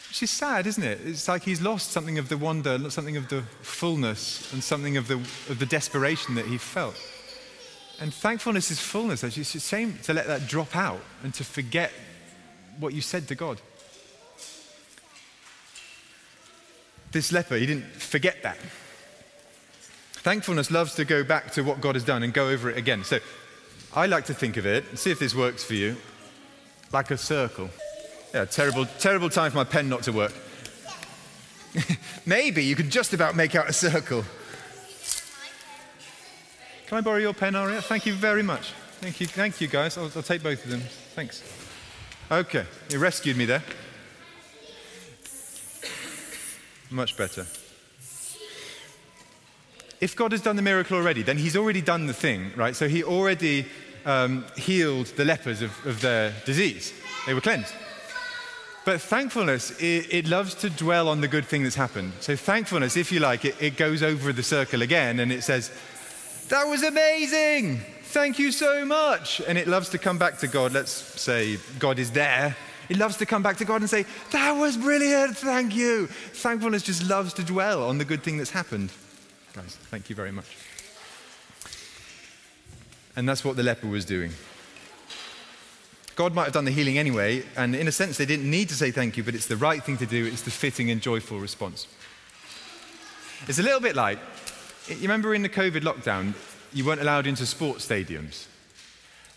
Which 0.09 0.23
is 0.23 0.31
sad, 0.31 0.67
isn't 0.67 0.83
it? 0.83 1.01
It's 1.05 1.27
like 1.27 1.43
he's 1.43 1.61
lost 1.61 1.91
something 1.91 2.19
of 2.19 2.29
the 2.29 2.37
wonder, 2.37 2.89
something 2.91 3.17
of 3.17 3.29
the 3.29 3.43
fullness, 3.63 4.53
and 4.53 4.63
something 4.63 4.97
of 4.97 5.09
the, 5.09 5.17
of 5.17 5.59
the 5.59 5.67
desperation 5.67 6.37
that 6.37 6.47
he 6.47 6.57
felt. 6.57 6.95
And 8.01 8.13
thankfulness 8.13 8.71
is 8.71 8.81
fullness. 8.81 9.23
It's 9.23 9.55
a 9.55 9.61
shame 9.61 9.99
to 10.05 10.13
let 10.13 10.27
that 10.27 10.47
drop 10.47 10.75
out 10.77 11.01
and 11.23 11.33
to 11.35 11.45
forget 11.45 11.93
what 12.79 12.93
you 12.93 13.01
said 13.01 13.29
to 13.29 13.35
God. 13.35 13.61
This 17.13 17.31
leper, 17.31 17.57
he 17.57 17.67
didn't 17.67 17.85
forget 17.85 18.43
that. 18.43 18.59
Thankfulness 20.13 20.71
loves 20.71 20.95
to 20.97 21.05
go 21.05 21.23
back 21.23 21.53
to 21.53 21.63
what 21.63 21.81
God 21.81 21.95
has 21.95 22.03
done 22.03 22.23
and 22.23 22.33
go 22.33 22.49
over 22.49 22.71
it 22.71 22.77
again. 22.77 23.05
So 23.05 23.21
I 23.95 24.07
like 24.07 24.25
to 24.27 24.35
think 24.35 24.57
of 24.57 24.67
it, 24.67 24.99
see 24.99 25.13
if 25.13 25.21
this 25.21 25.35
works 25.35 25.63
for 25.63 25.75
you, 25.75 25.97
like 26.93 27.13
a 27.13 27.17
circle. 27.17 27.71
Yeah, 28.33 28.47
terrible, 28.47 28.87
terrible 28.99 29.31
time 29.31 29.53
for 29.53 29.59
my 29.59 29.65
pen 29.65 29.89
not 29.89 30.03
to 30.05 30.13
work. 30.13 30.33
Maybe 32.27 32.65
you 32.65 32.75
could 32.75 32.91
just 32.91 33.13
about 33.13 33.37
make 33.37 33.55
out 33.55 33.69
a 33.69 33.73
circle. 33.73 34.25
Can 36.95 37.01
I 37.01 37.03
borrow 37.07 37.19
your 37.19 37.35
pen, 37.35 37.57
Aria? 37.57 37.83
Thank 37.83 38.07
you 38.07 38.13
very 38.13 38.45
much. 38.45 38.71
Thank 39.01 39.21
you, 39.21 39.27
thank 39.27 39.61
you 39.61 39.67
guys. 39.67 39.99
I'll, 39.99 40.13
I'll 40.15 40.23
take 40.23 40.45
both 40.45 40.65
of 40.65 40.71
them. 40.71 40.81
Thanks. 41.17 41.43
Okay, 42.31 42.65
you 42.89 43.01
rescued 43.01 43.37
me 43.37 43.47
there. 43.47 43.65
Much 46.93 47.17
better. 47.17 47.47
If 50.01 50.15
God 50.15 50.31
has 50.31 50.41
done 50.41 50.55
the 50.55 50.63
miracle 50.63 50.97
already, 50.97 51.25
then 51.25 51.37
He's 51.37 51.57
already 51.57 51.81
done 51.83 52.07
the 52.07 52.15
thing, 52.15 52.53
right? 52.55 52.77
So 52.77 52.87
He 52.87 53.03
already 53.03 53.67
um, 54.07 54.45
healed 54.57 55.07
the 55.17 55.25
lepers 55.25 55.63
of, 55.63 55.73
of, 55.85 56.01
their 56.01 56.33
disease, 56.45 56.93
they 57.27 57.35
were 57.35 57.41
cleansed. 57.41 57.75
But 58.85 59.01
thankfulness, 59.01 59.73
it, 59.81 60.15
it, 60.15 60.29
loves 60.29 60.55
to 60.57 60.71
dwell 60.71 61.09
on 61.09 61.23
the 61.23 61.29
good 61.29 61.47
thing 61.47 61.65
that's 61.65 61.75
happened. 61.75 62.13
So, 62.21 62.37
thankfulness, 62.37 62.97
if 62.97 63.11
you 63.11 63.19
like, 63.19 63.45
it, 63.47 63.57
it 63.61 63.77
goes 63.77 64.03
over 64.03 64.33
the 64.33 64.43
circle 64.43 64.83
again 64.83 65.21
and 65.21 65.33
it 65.33 65.43
says, 65.43 65.73
that 66.49 66.67
was 66.67 66.83
amazing. 66.83 67.81
Thank 68.05 68.39
you 68.39 68.53
so 68.53 68.85
much. 68.85 69.41
And 69.47 69.59
it 69.59 69.67
loves 69.67 69.89
to 69.91 69.99
come 69.99 70.19
back 70.19 70.39
to 70.39 70.47
God. 70.47 70.73
Let's 70.73 70.91
say 70.91 71.59
God 71.79 71.99
is 71.99 72.11
there. 72.11 72.57
It 72.89 72.99
loves 72.99 73.17
to 73.17 73.27
come 73.27 73.43
back 73.43 73.57
to 73.59 73.65
God 73.65 73.81
and 73.81 73.89
say, 73.89 74.05
That 74.31 74.53
was 74.53 74.77
brilliant. 74.77 75.37
Thank 75.37 75.75
you. 75.75 76.07
Thankfulness 76.07 76.83
just 76.83 77.03
loves 77.09 77.33
to 77.35 77.43
dwell 77.43 77.83
on 77.83 77.99
the 77.99 78.05
good 78.05 78.23
thing 78.23 78.37
that's 78.37 78.51
happened. 78.51 78.93
Guys, 79.55 79.79
thank 79.91 80.11
you 80.11 80.17
very 80.17 80.33
much. 80.33 80.57
And 83.17 83.29
that's 83.29 83.45
what 83.45 83.57
the 83.57 83.63
leper 83.63 83.87
was 83.87 84.05
doing. 84.05 84.33
God 86.17 86.35
might 86.35 86.45
have 86.45 86.53
done 86.53 86.65
the 86.65 86.71
healing 86.71 86.99
anyway, 86.99 87.45
and 87.57 87.75
in 87.75 87.89
a 87.89 87.93
sense, 87.93 88.17
they 88.17 88.27
didn't 88.27 88.49
need 88.49 88.69
to 88.69 88.75
say 88.75 88.93
thank 88.93 89.17
you, 89.17 89.25
but 89.25 89.35
it's 89.35 89.47
the 89.47 89.57
right 89.57 89.83
thing 89.83 89.97
to 89.99 90.07
do. 90.07 90.27
It's 90.27 90.43
the 90.43 90.51
fitting 90.51 90.91
and 90.91 91.01
joyful 91.01 91.41
response. 91.41 91.89
It's 93.49 93.59
a 93.59 93.63
little 93.63 93.81
bit 93.81 93.97
like 93.97 94.19
you 94.89 95.03
remember 95.03 95.35
in 95.35 95.43
the 95.43 95.49
COVID 95.49 95.81
lockdown, 95.81 96.35
you 96.73 96.85
weren't 96.85 97.01
allowed 97.01 97.27
into 97.27 97.47
sports 97.47 97.87
stadiums. 97.87 98.47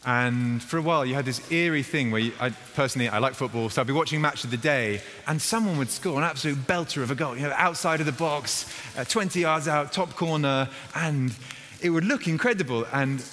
And 0.06 0.62
for 0.64 0.78
a 0.78 0.82
while, 0.82 1.06
you 1.06 1.16
had 1.16 1.26
this 1.26 1.52
eerie 1.52 1.84
thing 1.84 2.12
where 2.12 2.22
you, 2.22 2.32
I, 2.40 2.50
personally, 2.76 3.10
I 3.10 3.18
like 3.18 3.34
football, 3.34 3.70
so 3.70 3.82
I'd 3.82 3.88
be 3.88 3.94
watching 3.94 4.22
match 4.22 4.44
of 4.44 4.52
the 4.52 4.58
day, 4.58 5.02
and 5.26 5.42
someone 5.42 5.78
would 5.78 5.90
score 5.90 6.18
an 6.18 6.24
absolute 6.24 6.58
belter 6.68 7.02
of 7.02 7.12
a 7.12 7.16
goal, 7.16 7.36
you 7.36 7.44
know, 7.44 7.54
outside 7.56 8.00
of 8.00 8.06
the 8.06 8.12
box, 8.12 8.74
uh, 8.98 9.04
20 9.04 9.40
yards 9.40 9.68
out, 9.68 9.92
top 9.92 10.16
corner, 10.16 10.70
and 10.96 11.36
it 11.82 11.90
would 11.90 12.06
look 12.06 12.28
incredible, 12.28 12.86
and 12.94 13.24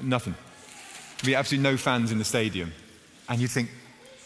nothing. 0.00 0.34
There'd 1.18 1.26
be 1.26 1.34
absolutely 1.34 1.68
no 1.68 1.76
fans 1.76 2.12
in 2.12 2.18
the 2.18 2.24
stadium. 2.24 2.72
And 3.28 3.40
you'd 3.40 3.50
think, 3.50 3.70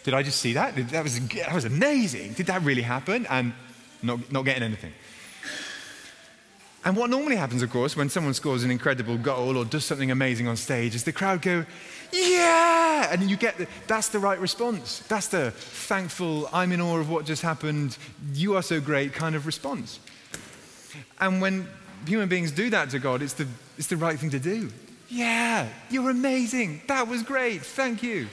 did 0.02 0.14
I 0.14 0.22
just 0.22 0.40
see 0.40 0.52
that? 0.54 0.76
That 0.90 1.02
was, 1.02 1.18
that 1.28 1.54
was 1.54 1.64
amazing. 1.64 2.34
Did 2.34 2.46
that 2.46 2.62
really 2.62 2.82
happen? 2.82 3.26
And 3.26 3.54
not, 4.02 4.30
not 4.30 4.44
getting 4.44 4.62
anything. 4.62 4.92
And 6.84 6.96
what 6.96 7.08
normally 7.08 7.36
happens, 7.36 7.62
of 7.62 7.70
course, 7.70 7.96
when 7.96 8.10
someone 8.10 8.34
scores 8.34 8.62
an 8.62 8.70
incredible 8.70 9.16
goal 9.16 9.56
or 9.56 9.64
does 9.64 9.86
something 9.86 10.10
amazing 10.10 10.48
on 10.48 10.56
stage 10.56 10.94
is 10.94 11.04
the 11.04 11.12
crowd 11.12 11.40
go, 11.40 11.64
yeah! 12.12 13.08
And 13.10 13.30
you 13.30 13.36
get 13.36 13.56
the, 13.56 13.66
that's 13.86 14.08
the 14.08 14.18
right 14.18 14.38
response. 14.38 14.98
That's 15.08 15.28
the 15.28 15.50
thankful, 15.50 16.48
I'm 16.52 16.72
in 16.72 16.82
awe 16.82 16.98
of 16.98 17.08
what 17.08 17.24
just 17.24 17.40
happened, 17.40 17.96
you 18.34 18.56
are 18.56 18.62
so 18.62 18.80
great 18.80 19.14
kind 19.14 19.34
of 19.34 19.46
response. 19.46 19.98
And 21.20 21.40
when 21.40 21.66
human 22.06 22.28
beings 22.28 22.52
do 22.52 22.68
that 22.70 22.90
to 22.90 22.98
God, 22.98 23.22
it's 23.22 23.32
the, 23.32 23.48
it's 23.78 23.86
the 23.86 23.96
right 23.96 24.18
thing 24.18 24.30
to 24.30 24.38
do. 24.38 24.70
Yeah, 25.08 25.68
you're 25.90 26.10
amazing. 26.10 26.82
That 26.88 27.08
was 27.08 27.22
great. 27.22 27.62
Thank 27.62 28.02
you. 28.02 28.28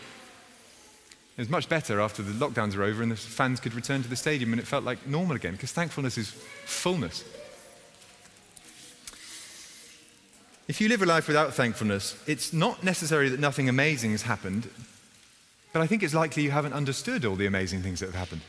It 1.38 1.41
was 1.41 1.50
much 1.50 1.70
better 1.70 2.01
after 2.01 2.22
the 2.22 2.34
lockdowns 2.34 2.75
were 2.75 2.84
over 2.84 3.01
and 3.01 3.12
the 3.12 3.15
fans 3.15 3.62
could 3.62 3.74
return 3.74 4.03
to 4.03 4.10
the 4.10 4.17
stadium 4.17 4.51
and 4.51 4.60
it 4.60 4.67
felt 4.67 4.84
like 4.84 5.08
normal 5.08 5.38
again 5.38 5.53
because 5.53 5.72
thankfulness 5.72 6.17
is 6.17 6.29
fullness. 6.65 7.24
If 10.71 10.79
you 10.79 10.87
live 10.87 11.01
a 11.01 11.05
life 11.05 11.27
without 11.27 11.53
thankfulness, 11.53 12.15
it's 12.27 12.53
not 12.53 12.81
necessarily 12.81 13.27
that 13.27 13.41
nothing 13.41 13.67
amazing 13.67 14.11
has 14.11 14.21
happened, 14.21 14.69
but 15.73 15.81
I 15.81 15.85
think 15.85 16.01
it's 16.01 16.13
likely 16.13 16.43
you 16.43 16.51
haven't 16.51 16.71
understood 16.71 17.25
all 17.25 17.35
the 17.35 17.45
amazing 17.45 17.81
things 17.81 17.99
that 17.99 18.05
have 18.05 18.15
happened. 18.15 18.39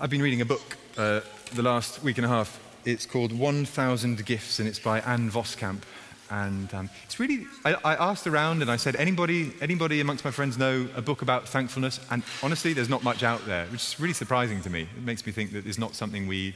I've 0.00 0.08
been 0.08 0.22
reading 0.22 0.40
a 0.40 0.46
book 0.46 0.78
uh, 0.96 1.20
the 1.52 1.60
last 1.60 2.02
week 2.02 2.16
and 2.16 2.24
a 2.24 2.30
half. 2.30 2.58
It's 2.86 3.04
called 3.04 3.30
1000 3.30 4.24
Gifts, 4.24 4.58
and 4.58 4.66
it's 4.66 4.78
by 4.78 5.00
Ann 5.00 5.30
Voskamp. 5.30 5.82
And 6.30 6.72
um, 6.72 6.88
it's 7.04 7.20
really, 7.20 7.44
I, 7.62 7.74
I, 7.84 8.10
asked 8.10 8.26
around 8.26 8.62
and 8.62 8.70
I 8.70 8.76
said, 8.76 8.96
anybody, 8.96 9.52
anybody 9.60 10.00
amongst 10.00 10.24
my 10.24 10.30
friends 10.30 10.56
know 10.56 10.88
a 10.96 11.02
book 11.02 11.20
about 11.20 11.46
thankfulness? 11.46 12.00
And 12.10 12.22
honestly, 12.42 12.72
there's 12.72 12.88
not 12.88 13.04
much 13.04 13.22
out 13.22 13.44
there, 13.44 13.66
which 13.66 13.82
is 13.82 14.00
really 14.00 14.14
surprising 14.14 14.62
to 14.62 14.70
me. 14.70 14.88
It 14.96 15.02
makes 15.02 15.26
me 15.26 15.32
think 15.32 15.52
that 15.52 15.66
it's 15.66 15.76
not 15.76 15.94
something 15.94 16.26
we 16.26 16.54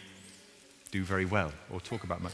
do 0.90 1.04
very 1.04 1.26
well 1.26 1.52
or 1.70 1.78
talk 1.78 2.04
about 2.04 2.22
much. 2.22 2.32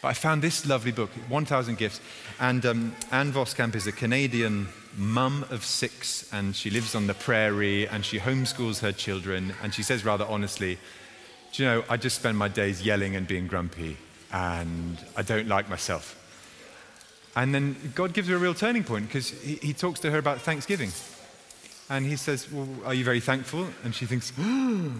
But 0.00 0.08
I 0.08 0.12
found 0.12 0.42
this 0.42 0.66
lovely 0.66 0.92
book, 0.92 1.10
1000 1.28 1.76
Gifts. 1.76 2.00
And 2.38 2.64
um, 2.64 2.94
Ann 3.10 3.32
Voskamp 3.32 3.74
is 3.74 3.86
a 3.86 3.92
Canadian 3.92 4.68
mum 4.96 5.44
of 5.50 5.64
six, 5.64 6.28
and 6.32 6.54
she 6.54 6.70
lives 6.70 6.94
on 6.94 7.06
the 7.06 7.14
prairie, 7.14 7.88
and 7.88 8.04
she 8.04 8.18
homeschools 8.18 8.80
her 8.80 8.92
children. 8.92 9.54
And 9.62 9.74
she 9.74 9.82
says 9.82 10.04
rather 10.04 10.24
honestly, 10.26 10.78
Do 11.52 11.62
you 11.62 11.68
know, 11.68 11.84
I 11.88 11.96
just 11.96 12.16
spend 12.16 12.38
my 12.38 12.48
days 12.48 12.82
yelling 12.82 13.16
and 13.16 13.26
being 13.26 13.46
grumpy, 13.46 13.96
and 14.32 14.98
I 15.16 15.22
don't 15.22 15.48
like 15.48 15.68
myself. 15.68 16.14
And 17.34 17.54
then 17.54 17.76
God 17.94 18.12
gives 18.12 18.28
her 18.28 18.36
a 18.36 18.38
real 18.38 18.54
turning 18.54 18.84
point 18.84 19.06
because 19.06 19.30
he, 19.30 19.56
he 19.56 19.72
talks 19.72 20.00
to 20.00 20.10
her 20.10 20.18
about 20.18 20.40
Thanksgiving. 20.40 20.90
And 21.90 22.04
he 22.04 22.16
says, 22.16 22.50
Well, 22.50 22.68
are 22.84 22.94
you 22.94 23.04
very 23.04 23.20
thankful? 23.20 23.66
And 23.84 23.94
she 23.94 24.06
thinks, 24.06 24.32
oh, 24.38 24.92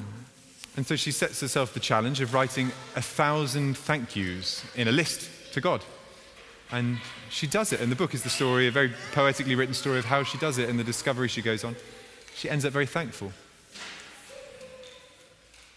and 0.78 0.87
so 0.87 0.94
she 0.94 1.11
sets 1.11 1.40
herself 1.40 1.75
the 1.75 1.80
challenge 1.80 2.20
of 2.20 2.32
writing 2.32 2.70
a 2.94 3.02
thousand 3.02 3.76
thank 3.76 4.14
yous 4.14 4.64
in 4.76 4.87
a 4.87 4.92
list 4.92 5.28
to 5.52 5.61
God. 5.61 5.85
And 6.70 6.99
she 7.30 7.49
does 7.49 7.73
it. 7.73 7.80
And 7.80 7.90
the 7.90 7.97
book 7.97 8.14
is 8.14 8.23
the 8.23 8.30
story, 8.30 8.68
a 8.68 8.70
very 8.70 8.92
poetically 9.11 9.56
written 9.56 9.75
story 9.75 9.99
of 9.99 10.04
how 10.04 10.23
she 10.23 10.38
does 10.38 10.56
it 10.56 10.68
and 10.68 10.78
the 10.78 10.85
discovery 10.85 11.26
she 11.26 11.42
goes 11.42 11.64
on. 11.64 11.75
She 12.37 12.49
ends 12.49 12.64
up 12.64 12.73
very 12.73 12.87
thankful. 12.87 13.32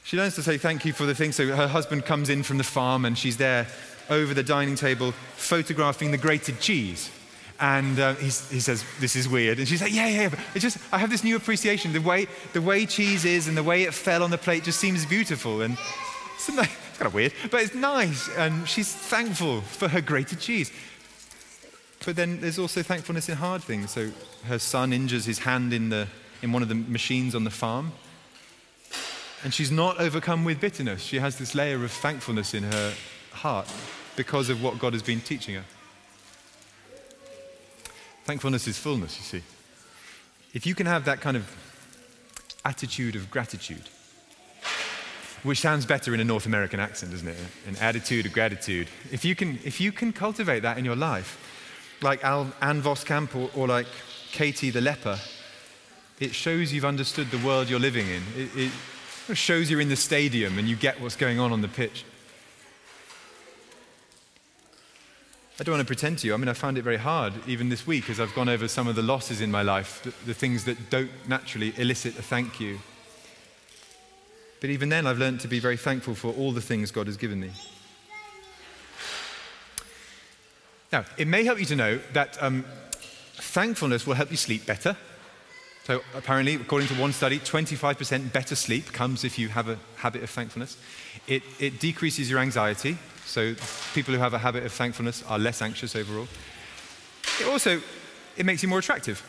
She 0.03 0.17
learns 0.17 0.35
to 0.35 0.43
say 0.43 0.59
thank 0.59 0.85
you 0.85 0.93
for 0.93 1.07
the 1.07 1.15
things. 1.15 1.35
So 1.35 1.47
her 1.47 1.67
husband 1.67 2.05
comes 2.05 2.29
in 2.29 2.43
from 2.43 2.59
the 2.59 2.63
farm 2.63 3.03
and 3.03 3.17
she's 3.17 3.37
there 3.37 3.65
over 4.07 4.35
the 4.35 4.43
dining 4.43 4.75
table 4.75 5.13
photographing 5.35 6.11
the 6.11 6.17
grated 6.19 6.59
cheese. 6.59 7.09
And 7.61 7.99
uh, 7.99 8.15
he 8.15 8.29
says, 8.31 8.83
This 8.99 9.15
is 9.15 9.29
weird. 9.29 9.59
And 9.59 9.67
she's 9.67 9.81
like, 9.81 9.93
Yeah, 9.93 10.07
yeah, 10.07 10.21
yeah. 10.23 10.39
It's 10.55 10.63
just, 10.63 10.79
I 10.91 10.97
have 10.97 11.11
this 11.11 11.23
new 11.23 11.35
appreciation. 11.35 11.93
The 11.93 12.01
way, 12.01 12.27
the 12.53 12.61
way 12.61 12.87
cheese 12.87 13.23
is 13.23 13.47
and 13.47 13.55
the 13.55 13.63
way 13.63 13.83
it 13.83 13.93
fell 13.93 14.23
on 14.23 14.31
the 14.31 14.37
plate 14.37 14.63
just 14.63 14.79
seems 14.79 15.05
beautiful. 15.05 15.61
And 15.61 15.77
it's, 16.35 16.49
it's 16.49 16.97
kind 16.97 17.05
of 17.05 17.13
weird, 17.13 17.33
but 17.51 17.61
it's 17.61 17.75
nice. 17.75 18.29
And 18.35 18.67
she's 18.67 18.91
thankful 18.91 19.61
for 19.61 19.87
her 19.87 20.01
grated 20.01 20.39
cheese. 20.39 20.71
But 22.03 22.15
then 22.15 22.41
there's 22.41 22.57
also 22.57 22.81
thankfulness 22.81 23.29
in 23.29 23.35
hard 23.35 23.63
things. 23.63 23.91
So 23.91 24.09
her 24.45 24.57
son 24.57 24.91
injures 24.91 25.25
his 25.25 25.39
hand 25.39 25.71
in, 25.71 25.89
the, 25.89 26.07
in 26.41 26.51
one 26.51 26.63
of 26.63 26.69
the 26.69 26.75
machines 26.75 27.35
on 27.35 27.43
the 27.43 27.51
farm. 27.51 27.91
And 29.43 29.53
she's 29.53 29.71
not 29.71 29.99
overcome 29.99 30.43
with 30.45 30.59
bitterness. 30.59 31.03
She 31.03 31.19
has 31.19 31.37
this 31.37 31.53
layer 31.53 31.83
of 31.83 31.91
thankfulness 31.91 32.55
in 32.55 32.63
her 32.63 32.93
heart 33.33 33.71
because 34.15 34.49
of 34.49 34.63
what 34.63 34.79
God 34.79 34.93
has 34.93 35.03
been 35.03 35.21
teaching 35.21 35.55
her. 35.55 35.63
Thankfulness 38.25 38.67
is 38.67 38.77
fullness, 38.77 39.17
you 39.17 39.23
see. 39.23 39.43
If 40.53 40.65
you 40.65 40.75
can 40.75 40.85
have 40.85 41.05
that 41.05 41.21
kind 41.21 41.37
of 41.37 41.49
attitude 42.63 43.15
of 43.15 43.31
gratitude, 43.31 43.83
which 45.43 45.59
sounds 45.59 45.85
better 45.85 46.13
in 46.13 46.19
a 46.19 46.23
North 46.23 46.45
American 46.45 46.79
accent, 46.79 47.11
doesn't 47.11 47.27
it? 47.27 47.37
An 47.67 47.75
attitude 47.77 48.27
of 48.27 48.33
gratitude. 48.33 48.87
If 49.11 49.25
you 49.25 49.35
can, 49.35 49.57
if 49.63 49.81
you 49.81 49.91
can 49.91 50.13
cultivate 50.13 50.59
that 50.61 50.77
in 50.77 50.85
your 50.85 50.95
life, 50.95 51.97
like 52.01 52.23
Al, 52.23 52.51
Ann 52.61 52.81
Voskamp 52.81 53.35
or, 53.35 53.49
or 53.55 53.67
like 53.67 53.87
Katie 54.31 54.69
the 54.69 54.81
leper, 54.81 55.19
it 56.19 56.35
shows 56.35 56.71
you've 56.71 56.85
understood 56.85 57.31
the 57.31 57.39
world 57.39 57.69
you're 57.69 57.79
living 57.79 58.07
in. 58.07 58.21
It, 58.35 58.71
it 59.29 59.37
shows 59.37 59.71
you're 59.71 59.81
in 59.81 59.89
the 59.89 59.95
stadium 59.95 60.59
and 60.59 60.67
you 60.67 60.75
get 60.75 61.01
what's 61.01 61.15
going 61.15 61.39
on 61.39 61.51
on 61.51 61.61
the 61.61 61.67
pitch. 61.67 62.05
I 65.61 65.63
don't 65.63 65.73
want 65.73 65.87
to 65.87 65.95
pretend 65.95 66.17
to 66.17 66.27
you. 66.27 66.33
I 66.33 66.37
mean, 66.37 66.49
I 66.49 66.53
found 66.53 66.79
it 66.79 66.81
very 66.81 66.97
hard, 66.97 67.33
even 67.45 67.69
this 67.69 67.85
week, 67.85 68.09
as 68.09 68.19
I've 68.19 68.33
gone 68.33 68.49
over 68.49 68.67
some 68.67 68.87
of 68.87 68.95
the 68.95 69.03
losses 69.03 69.41
in 69.41 69.51
my 69.51 69.61
life, 69.61 70.01
the, 70.01 70.11
the 70.25 70.33
things 70.33 70.65
that 70.65 70.89
don't 70.89 71.11
naturally 71.27 71.71
elicit 71.77 72.17
a 72.17 72.23
thank 72.23 72.59
you. 72.59 72.79
But 74.59 74.71
even 74.71 74.89
then, 74.89 75.05
I've 75.05 75.19
learned 75.19 75.39
to 75.41 75.47
be 75.47 75.59
very 75.59 75.77
thankful 75.77 76.15
for 76.15 76.33
all 76.33 76.51
the 76.51 76.61
things 76.61 76.89
God 76.89 77.05
has 77.05 77.15
given 77.15 77.39
me. 77.39 77.51
Now, 80.91 81.05
it 81.15 81.27
may 81.27 81.43
help 81.43 81.59
you 81.59 81.65
to 81.65 81.75
know 81.75 81.99
that 82.13 82.41
um, 82.41 82.65
thankfulness 83.35 84.07
will 84.07 84.15
help 84.15 84.31
you 84.31 84.37
sleep 84.37 84.65
better. 84.65 84.97
So, 85.83 86.01
apparently, 86.15 86.55
according 86.55 86.87
to 86.87 86.95
one 86.95 87.13
study, 87.13 87.37
25% 87.37 88.33
better 88.33 88.55
sleep 88.55 88.91
comes 88.93 89.23
if 89.23 89.37
you 89.37 89.49
have 89.49 89.69
a 89.69 89.77
habit 89.97 90.23
of 90.23 90.31
thankfulness. 90.31 90.75
It, 91.27 91.43
it 91.59 91.79
decreases 91.79 92.31
your 92.31 92.39
anxiety, 92.39 92.97
so 93.25 93.55
people 93.93 94.13
who 94.13 94.19
have 94.19 94.33
a 94.33 94.39
habit 94.39 94.65
of 94.65 94.71
thankfulness 94.71 95.23
are 95.23 95.39
less 95.39 95.61
anxious 95.61 95.95
overall. 95.95 96.27
It 97.39 97.47
also, 97.47 97.81
it 98.37 98.45
makes 98.45 98.63
you 98.63 98.69
more 98.69 98.79
attractive 98.79 99.23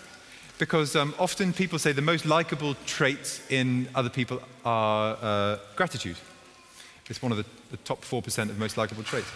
because 0.58 0.94
um, 0.96 1.14
often 1.18 1.52
people 1.52 1.78
say 1.78 1.92
the 1.92 2.02
most 2.02 2.24
likable 2.24 2.74
traits 2.86 3.42
in 3.50 3.88
other 3.94 4.10
people 4.10 4.40
are 4.64 5.16
uh, 5.20 5.58
gratitude. 5.76 6.16
It's 7.08 7.22
one 7.22 7.32
of 7.32 7.38
the, 7.38 7.44
the 7.70 7.76
top 7.78 8.02
4% 8.02 8.48
of 8.48 8.58
most 8.58 8.76
likable 8.76 9.02
traits. 9.02 9.28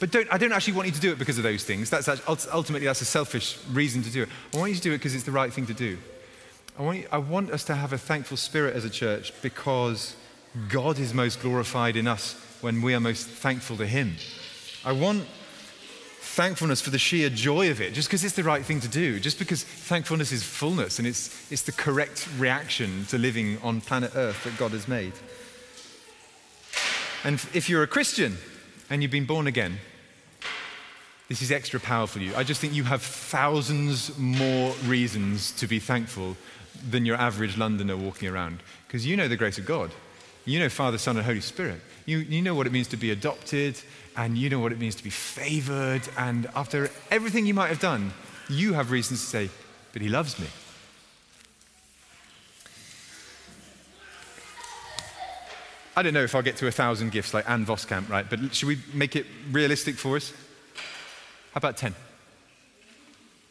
But 0.00 0.10
don't, 0.10 0.26
I 0.32 0.38
don't 0.38 0.52
actually 0.52 0.72
want 0.74 0.88
you 0.88 0.94
to 0.94 1.00
do 1.00 1.12
it 1.12 1.18
because 1.18 1.38
of 1.38 1.44
those 1.44 1.64
things. 1.64 1.90
That's 1.90 2.08
actually, 2.08 2.50
ultimately, 2.52 2.86
that's 2.86 3.00
a 3.00 3.04
selfish 3.04 3.58
reason 3.70 4.02
to 4.02 4.10
do 4.10 4.22
it. 4.22 4.28
I 4.54 4.58
want 4.58 4.70
you 4.70 4.76
to 4.76 4.82
do 4.82 4.92
it 4.92 4.98
because 4.98 5.14
it's 5.14 5.24
the 5.24 5.32
right 5.32 5.52
thing 5.52 5.66
to 5.66 5.74
do. 5.74 5.98
I 6.78 6.82
want, 6.82 6.98
you, 6.98 7.08
I 7.12 7.18
want 7.18 7.50
us 7.50 7.64
to 7.64 7.74
have 7.74 7.92
a 7.92 7.98
thankful 7.98 8.36
spirit 8.36 8.74
as 8.74 8.84
a 8.84 8.90
church 8.90 9.32
because 9.42 10.16
God 10.68 10.98
is 10.98 11.14
most 11.14 11.40
glorified 11.40 11.96
in 11.96 12.06
us 12.06 12.34
when 12.60 12.82
we 12.82 12.94
are 12.94 13.00
most 13.00 13.26
thankful 13.26 13.76
to 13.78 13.86
Him. 13.86 14.16
I 14.84 14.92
want 14.92 15.24
thankfulness 16.20 16.80
for 16.80 16.90
the 16.90 16.98
sheer 16.98 17.28
joy 17.28 17.70
of 17.70 17.80
it, 17.80 17.92
just 17.92 18.08
because 18.08 18.24
it's 18.24 18.34
the 18.34 18.42
right 18.42 18.64
thing 18.64 18.80
to 18.80 18.88
do, 18.88 19.20
just 19.20 19.38
because 19.38 19.62
thankfulness 19.62 20.32
is 20.32 20.42
fullness 20.42 20.98
and 20.98 21.06
it's, 21.06 21.52
it's 21.52 21.62
the 21.62 21.72
correct 21.72 22.26
reaction 22.38 23.04
to 23.06 23.18
living 23.18 23.58
on 23.62 23.80
planet 23.80 24.12
Earth 24.14 24.42
that 24.44 24.56
God 24.56 24.72
has 24.72 24.88
made. 24.88 25.12
And 27.24 27.34
if 27.54 27.68
you're 27.68 27.82
a 27.82 27.86
Christian 27.88 28.36
and 28.88 29.02
you've 29.02 29.12
been 29.12 29.26
born 29.26 29.46
again, 29.46 29.78
this 31.28 31.40
is 31.40 31.52
extra 31.52 31.80
powerful 31.80 32.18
for 32.18 32.24
you. 32.24 32.34
I 32.34 32.44
just 32.44 32.60
think 32.60 32.74
you 32.74 32.84
have 32.84 33.02
thousands 33.02 34.16
more 34.18 34.74
reasons 34.84 35.52
to 35.52 35.66
be 35.66 35.78
thankful 35.78 36.36
than 36.90 37.06
your 37.06 37.16
average 37.16 37.56
Londoner 37.56 37.96
walking 37.96 38.28
around 38.28 38.62
because 38.86 39.06
you 39.06 39.16
know 39.16 39.28
the 39.28 39.36
grace 39.36 39.58
of 39.58 39.66
God. 39.66 39.90
You 40.44 40.58
know 40.58 40.68
Father, 40.68 40.98
Son, 40.98 41.16
and 41.16 41.24
Holy 41.24 41.40
Spirit. 41.40 41.80
You, 42.04 42.18
you 42.18 42.42
know 42.42 42.54
what 42.54 42.66
it 42.66 42.72
means 42.72 42.88
to 42.88 42.96
be 42.96 43.10
adopted, 43.10 43.78
and 44.16 44.36
you 44.36 44.50
know 44.50 44.58
what 44.58 44.72
it 44.72 44.78
means 44.78 44.96
to 44.96 45.04
be 45.04 45.10
favored. 45.10 46.02
And 46.18 46.48
after 46.54 46.90
everything 47.10 47.46
you 47.46 47.54
might 47.54 47.68
have 47.68 47.80
done, 47.80 48.12
you 48.48 48.72
have 48.72 48.90
reasons 48.90 49.20
to 49.20 49.26
say, 49.26 49.50
But 49.92 50.02
he 50.02 50.08
loves 50.08 50.38
me. 50.38 50.46
I 55.94 56.02
don't 56.02 56.14
know 56.14 56.24
if 56.24 56.34
I'll 56.34 56.42
get 56.42 56.56
to 56.56 56.66
a 56.66 56.72
thousand 56.72 57.12
gifts 57.12 57.34
like 57.34 57.48
Ann 57.48 57.66
Voskamp, 57.66 58.08
right? 58.08 58.28
But 58.28 58.54
should 58.54 58.68
we 58.68 58.78
make 58.94 59.14
it 59.14 59.26
realistic 59.50 59.96
for 59.96 60.16
us? 60.16 60.32
How 61.52 61.58
about 61.58 61.76
10? 61.76 61.94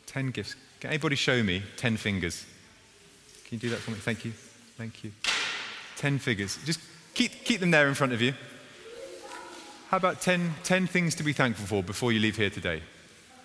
10 0.08 0.32
gifts. 0.32 0.56
Can 0.80 0.90
anybody 0.90 1.16
show 1.16 1.44
me 1.44 1.62
10 1.78 1.98
fingers? 1.98 2.46
Can 3.46 3.58
you 3.58 3.60
do 3.60 3.70
that 3.70 3.80
for 3.80 3.92
me? 3.92 3.98
Thank 3.98 4.26
you. 4.26 4.32
Thank 4.76 5.04
you. 5.04 5.12
10 6.02 6.18
figures. 6.18 6.58
Just 6.66 6.80
keep, 7.14 7.46
keep 7.46 7.60
them 7.60 7.70
there 7.70 7.88
in 7.88 7.94
front 7.94 8.12
of 8.12 8.22
you. 8.22 8.34
How 9.90 9.98
about 9.98 10.20
10, 10.20 10.56
10 10.64 10.88
things 10.88 11.14
to 11.16 11.24
be 11.24 11.32
thankful 11.32 11.68
for 11.68 11.84
before 11.84 12.12
you 12.12 12.20
leave 12.20 12.38
here 12.38 12.50
today? 12.50 12.82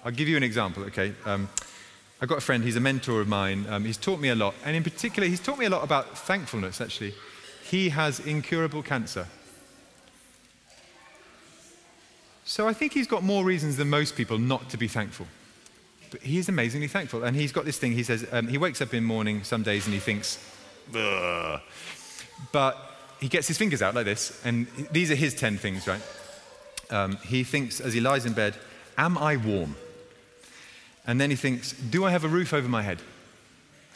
I'll 0.02 0.10
give 0.10 0.26
you 0.26 0.38
an 0.38 0.42
example, 0.42 0.84
okay? 0.84 1.12
Um, 1.26 1.50
I've 2.18 2.30
got 2.30 2.38
a 2.38 2.40
friend, 2.40 2.64
he's 2.64 2.76
a 2.76 2.80
mentor 2.80 3.20
of 3.20 3.28
mine. 3.28 3.66
Um, 3.68 3.84
he's 3.84 3.98
taught 3.98 4.20
me 4.20 4.30
a 4.30 4.34
lot. 4.34 4.54
And 4.64 4.74
in 4.74 4.82
particular, 4.82 5.28
he's 5.28 5.38
taught 5.38 5.58
me 5.58 5.66
a 5.66 5.70
lot 5.70 5.84
about 5.84 6.16
thankfulness, 6.16 6.80
actually. 6.80 7.12
He 7.62 7.90
has 7.90 8.20
incurable 8.20 8.82
cancer. 8.82 9.26
So 12.46 12.66
I 12.66 12.72
think 12.72 12.94
he's 12.94 13.08
got 13.08 13.22
more 13.22 13.44
reasons 13.44 13.76
than 13.76 13.90
most 13.90 14.16
people 14.16 14.38
not 14.38 14.70
to 14.70 14.78
be 14.78 14.88
thankful. 14.88 15.26
But 16.10 16.22
he 16.22 16.38
is 16.38 16.48
amazingly 16.48 16.88
thankful. 16.88 17.22
And 17.22 17.36
he's 17.36 17.52
got 17.52 17.66
this 17.66 17.76
thing, 17.76 17.92
he 17.92 18.02
says, 18.02 18.26
um, 18.32 18.48
he 18.48 18.56
wakes 18.56 18.80
up 18.80 18.94
in 18.94 19.02
the 19.02 19.06
morning 19.06 19.44
some 19.44 19.62
days 19.62 19.84
and 19.84 19.92
he 19.92 20.00
thinks, 20.00 20.38
Ugh. 20.94 21.60
But 22.52 22.76
he 23.20 23.28
gets 23.28 23.48
his 23.48 23.58
fingers 23.58 23.82
out 23.82 23.94
like 23.94 24.04
this, 24.04 24.40
and 24.44 24.66
these 24.90 25.10
are 25.10 25.14
his 25.14 25.34
10 25.34 25.58
things, 25.58 25.86
right? 25.86 26.02
Um, 26.90 27.16
he 27.18 27.44
thinks 27.44 27.80
as 27.80 27.92
he 27.92 28.00
lies 28.00 28.26
in 28.26 28.32
bed, 28.32 28.54
Am 28.98 29.18
I 29.18 29.36
warm? 29.36 29.76
And 31.06 31.20
then 31.20 31.30
he 31.30 31.36
thinks, 31.36 31.72
Do 31.72 32.04
I 32.04 32.10
have 32.10 32.24
a 32.24 32.28
roof 32.28 32.52
over 32.52 32.68
my 32.68 32.82
head? 32.82 33.00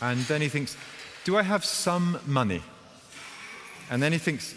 And 0.01 0.21
then 0.21 0.41
he 0.41 0.49
thinks, 0.49 0.77
Do 1.25 1.37
I 1.37 1.43
have 1.43 1.65
some 1.65 2.19
money? 2.27 2.63
And 3.91 4.03
then 4.03 4.13
he 4.13 4.19
thinks, 4.19 4.55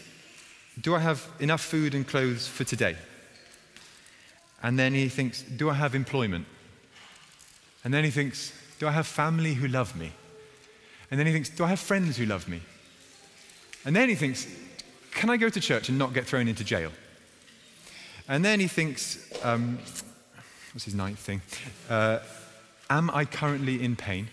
Do 0.79 0.95
I 0.95 0.99
have 0.99 1.27
enough 1.39 1.61
food 1.61 1.95
and 1.95 2.07
clothes 2.07 2.47
for 2.47 2.63
today? 2.63 2.95
And 4.61 4.79
then 4.79 4.93
he 4.93 5.09
thinks, 5.09 5.41
Do 5.41 5.69
I 5.69 5.73
have 5.73 5.95
employment? 5.95 6.45
And 7.83 7.93
then 7.93 8.03
he 8.03 8.11
thinks, 8.11 8.53
Do 8.79 8.87
I 8.87 8.91
have 8.91 9.07
family 9.07 9.53
who 9.53 9.67
love 9.67 9.95
me? 9.95 10.11
And 11.11 11.19
then 11.19 11.27
he 11.27 11.33
thinks, 11.33 11.49
Do 11.49 11.65
I 11.65 11.67
have 11.67 11.79
friends 11.79 12.17
who 12.17 12.25
love 12.25 12.47
me? 12.47 12.61
And 13.85 13.95
then 13.95 14.09
he 14.09 14.15
thinks, 14.15 14.47
Can 15.11 15.29
I 15.29 15.37
go 15.37 15.49
to 15.49 15.59
church 15.59 15.89
and 15.89 15.97
not 15.97 16.13
get 16.13 16.25
thrown 16.25 16.47
into 16.47 16.63
jail? 16.63 16.91
And 18.27 18.43
then 18.43 18.59
he 18.59 18.67
thinks, 18.67 19.29
um, 19.43 19.79
What's 20.73 20.85
his 20.85 20.95
ninth 20.95 21.19
thing? 21.19 21.41
Uh, 21.89 22.19
Am 22.89 23.09
I 23.11 23.25
currently 23.25 23.83
in 23.83 23.95
pain? 23.95 24.27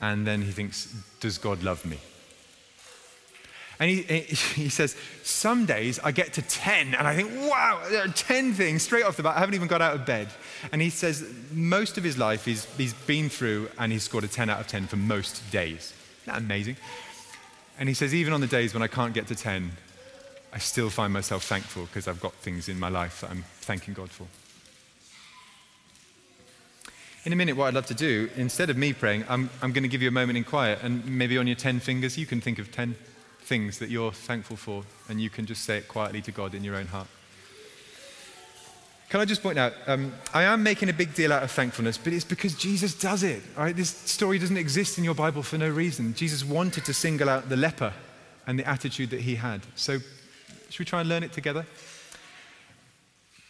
And 0.00 0.26
then 0.26 0.42
he 0.42 0.50
thinks, 0.50 0.94
Does 1.20 1.38
God 1.38 1.62
love 1.62 1.84
me? 1.84 1.98
And 3.78 3.90
he, 3.90 4.02
he 4.54 4.68
says, 4.68 4.96
Some 5.22 5.66
days 5.66 5.98
I 6.02 6.12
get 6.12 6.32
to 6.34 6.42
10 6.42 6.94
and 6.94 7.06
I 7.06 7.14
think, 7.14 7.30
wow, 7.32 7.82
there 7.90 8.04
are 8.04 8.08
10 8.08 8.54
things 8.54 8.82
straight 8.82 9.04
off 9.04 9.16
the 9.16 9.22
bat. 9.22 9.36
I 9.36 9.40
haven't 9.40 9.54
even 9.54 9.68
got 9.68 9.82
out 9.82 9.94
of 9.94 10.06
bed. 10.06 10.28
And 10.72 10.80
he 10.80 10.90
says, 10.90 11.28
most 11.52 11.98
of 11.98 12.04
his 12.04 12.16
life 12.18 12.44
he's, 12.44 12.64
he's 12.76 12.94
been 12.94 13.28
through 13.28 13.68
and 13.78 13.92
he's 13.92 14.02
scored 14.02 14.24
a 14.24 14.28
10 14.28 14.48
out 14.48 14.60
of 14.60 14.66
10 14.66 14.86
for 14.86 14.96
most 14.96 15.50
days. 15.50 15.92
Isn't 16.22 16.34
that 16.34 16.38
amazing? 16.38 16.76
And 17.78 17.88
he 17.88 17.94
says, 17.94 18.14
even 18.14 18.32
on 18.32 18.40
the 18.40 18.46
days 18.46 18.72
when 18.72 18.82
I 18.82 18.86
can't 18.86 19.12
get 19.12 19.26
to 19.28 19.34
10, 19.34 19.70
I 20.52 20.58
still 20.58 20.88
find 20.88 21.12
myself 21.12 21.44
thankful 21.44 21.84
because 21.84 22.08
I've 22.08 22.20
got 22.20 22.32
things 22.34 22.68
in 22.68 22.78
my 22.78 22.88
life 22.88 23.20
that 23.20 23.30
I'm 23.30 23.44
thanking 23.60 23.92
God 23.94 24.10
for. 24.10 24.26
In 27.24 27.32
a 27.32 27.36
minute, 27.36 27.56
what 27.56 27.66
I'd 27.66 27.74
love 27.74 27.86
to 27.86 27.94
do, 27.94 28.30
instead 28.36 28.70
of 28.70 28.76
me 28.76 28.92
praying, 28.92 29.24
I'm, 29.28 29.50
I'm 29.60 29.72
going 29.72 29.82
to 29.82 29.88
give 29.88 30.00
you 30.00 30.08
a 30.08 30.12
moment 30.12 30.38
in 30.38 30.44
quiet, 30.44 30.78
and 30.82 31.04
maybe 31.04 31.36
on 31.36 31.46
your 31.46 31.56
10 31.56 31.80
fingers, 31.80 32.16
you 32.16 32.24
can 32.24 32.40
think 32.40 32.58
of 32.58 32.70
10 32.70 32.94
things 33.40 33.78
that 33.80 33.90
you're 33.90 34.12
thankful 34.12 34.56
for, 34.56 34.84
and 35.08 35.20
you 35.20 35.28
can 35.28 35.44
just 35.44 35.64
say 35.64 35.78
it 35.78 35.88
quietly 35.88 36.22
to 36.22 36.30
God 36.30 36.54
in 36.54 36.62
your 36.62 36.76
own 36.76 36.86
heart. 36.86 37.08
Can 39.08 39.20
I 39.20 39.24
just 39.24 39.42
point 39.42 39.56
out, 39.56 39.72
um, 39.86 40.12
I 40.34 40.42
am 40.42 40.62
making 40.62 40.88
a 40.88 40.92
big 40.92 41.14
deal 41.14 41.32
out 41.32 41.44
of 41.44 41.50
thankfulness, 41.50 41.96
but 41.96 42.12
it's 42.12 42.24
because 42.24 42.54
Jesus 42.54 42.92
does 42.98 43.22
it. 43.22 43.42
Right? 43.56 43.74
This 43.74 43.90
story 43.90 44.38
doesn't 44.38 44.56
exist 44.56 44.98
in 44.98 45.04
your 45.04 45.14
Bible 45.14 45.42
for 45.42 45.58
no 45.58 45.68
reason. 45.68 46.12
Jesus 46.14 46.44
wanted 46.44 46.84
to 46.86 46.94
single 46.94 47.28
out 47.28 47.48
the 47.48 47.56
leper 47.56 47.92
and 48.46 48.58
the 48.58 48.68
attitude 48.68 49.10
that 49.10 49.20
he 49.20 49.36
had. 49.36 49.60
So, 49.76 49.98
should 50.70 50.78
we 50.80 50.84
try 50.84 51.00
and 51.00 51.08
learn 51.08 51.22
it 51.22 51.32
together? 51.32 51.64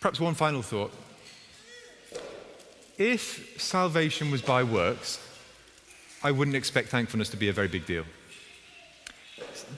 Perhaps 0.00 0.20
one 0.20 0.34
final 0.34 0.62
thought. 0.62 0.92
If 2.98 3.60
salvation 3.60 4.30
was 4.30 4.42
by 4.42 4.62
works, 4.62 5.18
I 6.22 6.32
wouldn't 6.32 6.56
expect 6.56 6.88
thankfulness 6.88 7.30
to 7.30 7.36
be 7.36 7.48
a 7.48 7.52
very 7.52 7.68
big 7.68 7.86
deal. 7.86 8.04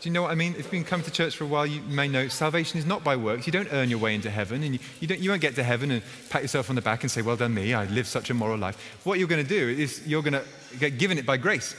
Do 0.00 0.08
you 0.08 0.12
know 0.12 0.22
what 0.22 0.30
I 0.30 0.34
mean? 0.34 0.52
If 0.52 0.58
you've 0.58 0.70
been 0.70 0.84
coming 0.84 1.04
to 1.04 1.10
church 1.10 1.36
for 1.36 1.44
a 1.44 1.46
while, 1.46 1.66
you 1.66 1.80
may 1.82 2.08
know 2.08 2.28
salvation 2.28 2.78
is 2.78 2.86
not 2.86 3.04
by 3.04 3.16
works. 3.16 3.46
You 3.46 3.52
don't 3.52 3.68
earn 3.72 3.90
your 3.90 3.98
way 3.98 4.14
into 4.14 4.30
heaven, 4.30 4.62
and 4.62 4.74
you, 4.74 4.80
you, 5.00 5.06
don't, 5.06 5.20
you 5.20 5.30
won't 5.30 5.42
get 5.42 5.54
to 5.56 5.62
heaven 5.62 5.90
and 5.90 6.02
pat 6.30 6.42
yourself 6.42 6.70
on 6.70 6.76
the 6.76 6.82
back 6.82 7.02
and 7.02 7.10
say, 7.10 7.22
Well 7.22 7.36
done, 7.36 7.54
me, 7.54 7.74
I 7.74 7.84
lived 7.86 8.08
such 8.08 8.30
a 8.30 8.34
moral 8.34 8.58
life. 8.58 8.76
What 9.04 9.18
you're 9.18 9.28
going 9.28 9.42
to 9.42 9.48
do 9.48 9.68
is 9.68 10.06
you're 10.06 10.22
going 10.22 10.34
to 10.34 10.44
get 10.78 10.98
given 10.98 11.18
it 11.18 11.26
by 11.26 11.36
grace. 11.36 11.74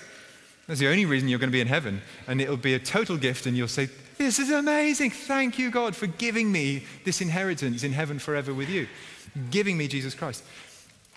That's 0.67 0.79
the 0.79 0.88
only 0.88 1.05
reason 1.05 1.27
you're 1.27 1.39
going 1.39 1.49
to 1.49 1.55
be 1.55 1.62
in 1.62 1.67
heaven, 1.67 2.01
and 2.27 2.39
it'll 2.39 2.57
be 2.57 2.75
a 2.75 2.79
total 2.79 3.17
gift, 3.17 3.45
and 3.45 3.57
you'll 3.57 3.67
say, 3.67 3.89
This 4.17 4.39
is 4.39 4.51
amazing. 4.51 5.12
Thank 5.12 5.57
you, 5.57 5.71
God, 5.71 5.95
for 5.95 6.07
giving 6.07 6.51
me 6.51 6.83
this 7.05 7.21
inheritance 7.21 7.83
in 7.83 7.93
heaven 7.93 8.19
forever 8.19 8.53
with 8.53 8.69
you, 8.69 8.88
giving 9.49 9.77
me 9.77 9.88
Jesus 9.88 10.13
Christ. 10.13 10.43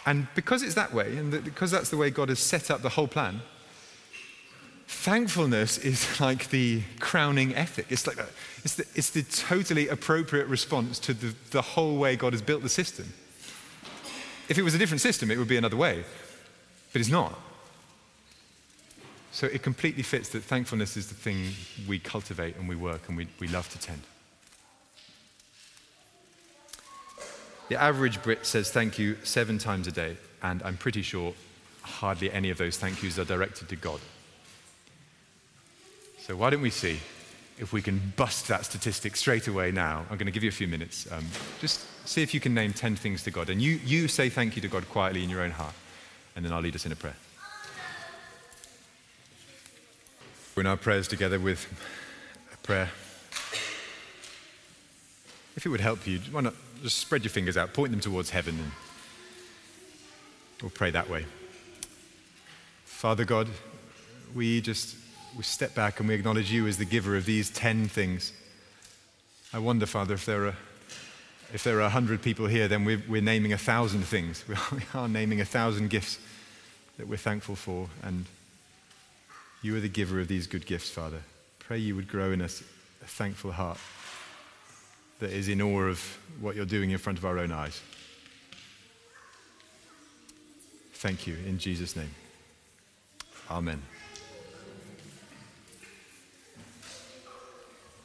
And 0.06 0.26
because 0.34 0.62
it's 0.62 0.74
that 0.74 0.92
way, 0.92 1.16
and 1.16 1.44
because 1.44 1.70
that's 1.70 1.90
the 1.90 1.96
way 1.96 2.10
God 2.10 2.28
has 2.28 2.38
set 2.38 2.70
up 2.70 2.82
the 2.82 2.88
whole 2.88 3.06
plan, 3.06 3.42
Thankfulness 4.92 5.78
is 5.78 6.20
like 6.20 6.50
the 6.50 6.82
crowning 7.00 7.56
ethic. 7.56 7.86
It's, 7.88 8.06
like 8.06 8.18
it's, 8.62 8.76
the, 8.76 8.86
it's 8.94 9.10
the 9.10 9.22
totally 9.22 9.88
appropriate 9.88 10.46
response 10.46 11.00
to 11.00 11.14
the, 11.14 11.34
the 11.50 11.62
whole 11.62 11.96
way 11.96 12.14
God 12.14 12.34
has 12.34 12.42
built 12.42 12.62
the 12.62 12.68
system. 12.68 13.12
If 14.48 14.58
it 14.58 14.62
was 14.62 14.74
a 14.74 14.78
different 14.78 15.00
system, 15.00 15.30
it 15.30 15.38
would 15.38 15.48
be 15.48 15.56
another 15.56 15.76
way, 15.76 16.04
but 16.92 17.00
it's 17.00 17.10
not. 17.10 17.36
So 19.32 19.46
it 19.46 19.62
completely 19.62 20.02
fits 20.02 20.28
that 20.28 20.44
thankfulness 20.44 20.96
is 20.96 21.08
the 21.08 21.14
thing 21.14 21.48
we 21.88 21.98
cultivate 21.98 22.56
and 22.56 22.68
we 22.68 22.76
work 22.76 23.08
and 23.08 23.16
we, 23.16 23.26
we 23.40 23.48
love 23.48 23.68
to 23.70 23.78
tend. 23.78 24.02
The 27.70 27.80
average 27.80 28.22
Brit 28.22 28.44
says 28.46 28.70
thank 28.70 28.98
you 28.98 29.16
seven 29.24 29.58
times 29.58 29.86
a 29.86 29.92
day, 29.92 30.18
and 30.42 30.62
I'm 30.62 30.76
pretty 30.76 31.02
sure 31.02 31.32
hardly 31.80 32.30
any 32.30 32.50
of 32.50 32.58
those 32.58 32.76
thank 32.76 33.02
yous 33.02 33.18
are 33.18 33.24
directed 33.24 33.68
to 33.70 33.76
God. 33.76 34.00
So, 36.32 36.36
why 36.36 36.48
don't 36.48 36.62
we 36.62 36.70
see 36.70 36.98
if 37.58 37.74
we 37.74 37.82
can 37.82 38.00
bust 38.16 38.48
that 38.48 38.64
statistic 38.64 39.16
straight 39.16 39.48
away 39.48 39.70
now? 39.70 40.06
I'm 40.10 40.16
going 40.16 40.24
to 40.24 40.32
give 40.32 40.42
you 40.42 40.48
a 40.48 40.50
few 40.50 40.66
minutes. 40.66 41.06
Um, 41.12 41.26
just 41.60 41.84
see 42.08 42.22
if 42.22 42.32
you 42.32 42.40
can 42.40 42.54
name 42.54 42.72
10 42.72 42.96
things 42.96 43.22
to 43.24 43.30
God. 43.30 43.50
And 43.50 43.60
you, 43.60 43.78
you 43.84 44.08
say 44.08 44.30
thank 44.30 44.56
you 44.56 44.62
to 44.62 44.68
God 44.68 44.88
quietly 44.88 45.22
in 45.22 45.28
your 45.28 45.42
own 45.42 45.50
heart, 45.50 45.74
and 46.34 46.42
then 46.42 46.50
I'll 46.50 46.62
lead 46.62 46.74
us 46.74 46.86
in 46.86 46.92
a 46.92 46.96
prayer. 46.96 47.16
We're 50.56 50.62
in 50.62 50.68
our 50.68 50.78
prayers 50.78 51.06
together 51.06 51.38
with 51.38 51.66
a 52.54 52.56
prayer. 52.66 52.88
If 55.54 55.66
it 55.66 55.68
would 55.68 55.80
help 55.80 56.06
you, 56.06 56.18
why 56.30 56.40
not 56.40 56.54
just 56.82 56.98
spread 56.98 57.24
your 57.24 57.30
fingers 57.30 57.58
out, 57.58 57.74
point 57.74 57.90
them 57.90 58.00
towards 58.00 58.30
heaven, 58.30 58.58
and 58.58 58.72
we'll 60.62 60.70
pray 60.70 60.90
that 60.92 61.10
way. 61.10 61.26
Father 62.86 63.26
God, 63.26 63.50
we 64.34 64.62
just 64.62 64.96
we 65.36 65.42
step 65.42 65.74
back 65.74 66.00
and 66.00 66.08
we 66.08 66.14
acknowledge 66.14 66.50
you 66.50 66.66
as 66.66 66.78
the 66.78 66.84
giver 66.84 67.16
of 67.16 67.24
these 67.24 67.50
10 67.50 67.88
things. 67.88 68.32
I 69.52 69.58
wonder, 69.58 69.86
Father, 69.86 70.14
if 70.14 70.26
there 70.26 70.46
are, 70.46 70.56
if 71.52 71.64
there 71.64 71.78
are 71.78 71.82
100 71.82 72.22
people 72.22 72.46
here, 72.46 72.68
then 72.68 72.84
we're, 72.84 73.02
we're 73.08 73.22
naming 73.22 73.52
a 73.52 73.58
thousand 73.58 74.02
things. 74.02 74.44
We 74.48 74.54
are, 74.54 74.60
we 74.72 74.82
are 74.94 75.08
naming 75.08 75.40
a 75.40 75.44
thousand 75.44 75.90
gifts 75.90 76.18
that 76.98 77.08
we're 77.08 77.16
thankful 77.16 77.56
for. 77.56 77.88
And 78.02 78.26
you 79.62 79.76
are 79.76 79.80
the 79.80 79.88
giver 79.88 80.20
of 80.20 80.28
these 80.28 80.46
good 80.46 80.66
gifts, 80.66 80.90
Father. 80.90 81.22
Pray 81.58 81.78
you 81.78 81.96
would 81.96 82.08
grow 82.08 82.32
in 82.32 82.42
us 82.42 82.62
a 83.02 83.06
thankful 83.06 83.52
heart 83.52 83.78
that 85.20 85.30
is 85.30 85.48
in 85.48 85.62
awe 85.62 85.82
of 85.82 86.18
what 86.40 86.56
you're 86.56 86.64
doing 86.64 86.90
in 86.90 86.98
front 86.98 87.18
of 87.18 87.24
our 87.24 87.38
own 87.38 87.52
eyes. 87.52 87.80
Thank 90.94 91.26
you. 91.26 91.36
In 91.46 91.58
Jesus' 91.58 91.96
name. 91.96 92.10
Amen. 93.50 93.82